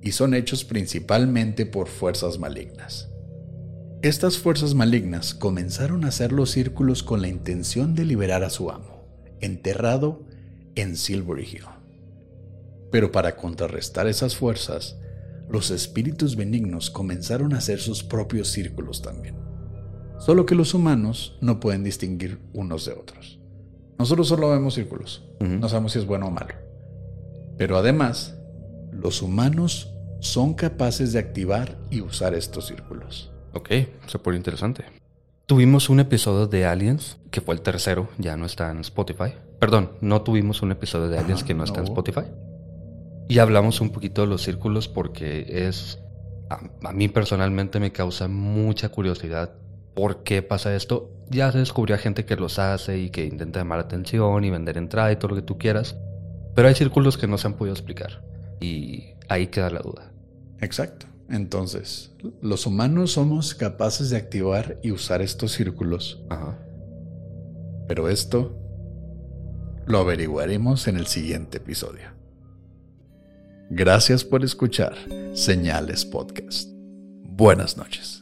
y 0.00 0.12
son 0.12 0.34
hechos 0.34 0.64
principalmente 0.64 1.64
por 1.64 1.88
fuerzas 1.88 2.38
malignas. 2.38 3.08
Estas 4.02 4.38
fuerzas 4.38 4.74
malignas 4.74 5.32
comenzaron 5.32 6.04
a 6.04 6.08
hacer 6.08 6.32
los 6.32 6.50
círculos 6.50 7.04
con 7.04 7.22
la 7.22 7.28
intención 7.28 7.94
de 7.94 8.04
liberar 8.04 8.42
a 8.42 8.50
su 8.50 8.70
amo, 8.70 9.06
enterrado 9.40 10.26
en 10.74 10.96
Silbury 10.96 11.44
Hill. 11.44 11.66
Pero 12.90 13.12
para 13.12 13.36
contrarrestar 13.36 14.08
esas 14.08 14.36
fuerzas, 14.36 14.96
los 15.48 15.70
espíritus 15.70 16.34
benignos 16.34 16.90
comenzaron 16.90 17.54
a 17.54 17.58
hacer 17.58 17.78
sus 17.78 18.02
propios 18.02 18.48
círculos 18.48 19.02
también. 19.02 19.41
Solo 20.24 20.46
que 20.46 20.54
los 20.54 20.72
humanos 20.72 21.36
no 21.40 21.58
pueden 21.58 21.82
distinguir 21.82 22.38
unos 22.52 22.84
de 22.84 22.92
otros. 22.92 23.40
Nosotros 23.98 24.28
solo 24.28 24.50
vemos 24.50 24.74
círculos, 24.74 25.24
no 25.40 25.68
sabemos 25.68 25.90
si 25.90 25.98
es 25.98 26.06
bueno 26.06 26.28
o 26.28 26.30
malo. 26.30 26.54
Pero 27.58 27.76
además, 27.76 28.36
los 28.92 29.20
humanos 29.20 29.92
son 30.20 30.54
capaces 30.54 31.12
de 31.12 31.18
activar 31.18 31.76
y 31.90 32.02
usar 32.02 32.34
estos 32.34 32.68
círculos. 32.68 33.32
Ok, 33.52 33.70
súper 34.06 34.34
interesante. 34.34 34.84
Tuvimos 35.46 35.90
un 35.90 35.98
episodio 35.98 36.46
de 36.46 36.66
Aliens, 36.66 37.18
que 37.32 37.40
fue 37.40 37.56
el 37.56 37.60
tercero, 37.60 38.08
ya 38.16 38.36
no 38.36 38.46
está 38.46 38.70
en 38.70 38.78
Spotify. 38.78 39.34
Perdón, 39.58 39.90
no 40.00 40.22
tuvimos 40.22 40.62
un 40.62 40.70
episodio 40.70 41.08
de 41.08 41.18
Aliens 41.18 41.42
que 41.42 41.52
no, 41.52 41.64
está 41.64 41.80
en 41.80 41.86
Spotify. 41.86 42.26
Y 43.28 43.40
hablamos 43.40 43.80
un 43.80 43.90
poquito 43.90 44.20
de 44.20 44.28
los 44.28 44.42
círculos 44.42 44.86
porque 44.86 45.66
es, 45.66 45.98
a, 46.48 46.92
mí 46.92 47.08
personalmente 47.08 47.80
me 47.80 47.90
causa 47.90 48.28
mucha 48.28 48.88
curiosidad 48.90 49.56
por 49.94 50.22
qué 50.22 50.42
pasa 50.42 50.74
esto. 50.74 51.10
Ya 51.30 51.50
se 51.50 51.58
descubrió 51.58 51.96
a 51.96 51.98
gente 51.98 52.24
que 52.24 52.36
los 52.36 52.58
hace 52.58 52.98
y 52.98 53.10
que 53.10 53.24
intenta 53.24 53.60
llamar 53.60 53.78
atención 53.78 54.44
y 54.44 54.50
vender 54.50 54.76
entrada 54.76 55.12
y 55.12 55.16
todo 55.16 55.28
lo 55.28 55.36
que 55.36 55.42
tú 55.42 55.58
quieras. 55.58 55.96
Pero 56.54 56.68
hay 56.68 56.74
círculos 56.74 57.16
que 57.16 57.26
no 57.26 57.38
se 57.38 57.46
han 57.46 57.54
podido 57.54 57.74
explicar. 57.74 58.22
Y 58.60 59.14
ahí 59.28 59.46
queda 59.46 59.70
la 59.70 59.80
duda. 59.80 60.12
Exacto. 60.60 61.06
Entonces, 61.28 62.12
los 62.42 62.66
humanos 62.66 63.12
somos 63.12 63.54
capaces 63.54 64.10
de 64.10 64.18
activar 64.18 64.78
y 64.82 64.90
usar 64.90 65.22
estos 65.22 65.52
círculos. 65.52 66.22
Ajá. 66.28 66.58
Pero 67.88 68.08
esto 68.08 68.54
lo 69.86 69.98
averiguaremos 69.98 70.86
en 70.88 70.96
el 70.96 71.06
siguiente 71.06 71.58
episodio. 71.58 72.12
Gracias 73.70 74.24
por 74.24 74.44
escuchar 74.44 74.94
Señales 75.32 76.04
Podcast. 76.04 76.68
Buenas 77.22 77.76
noches. 77.78 78.21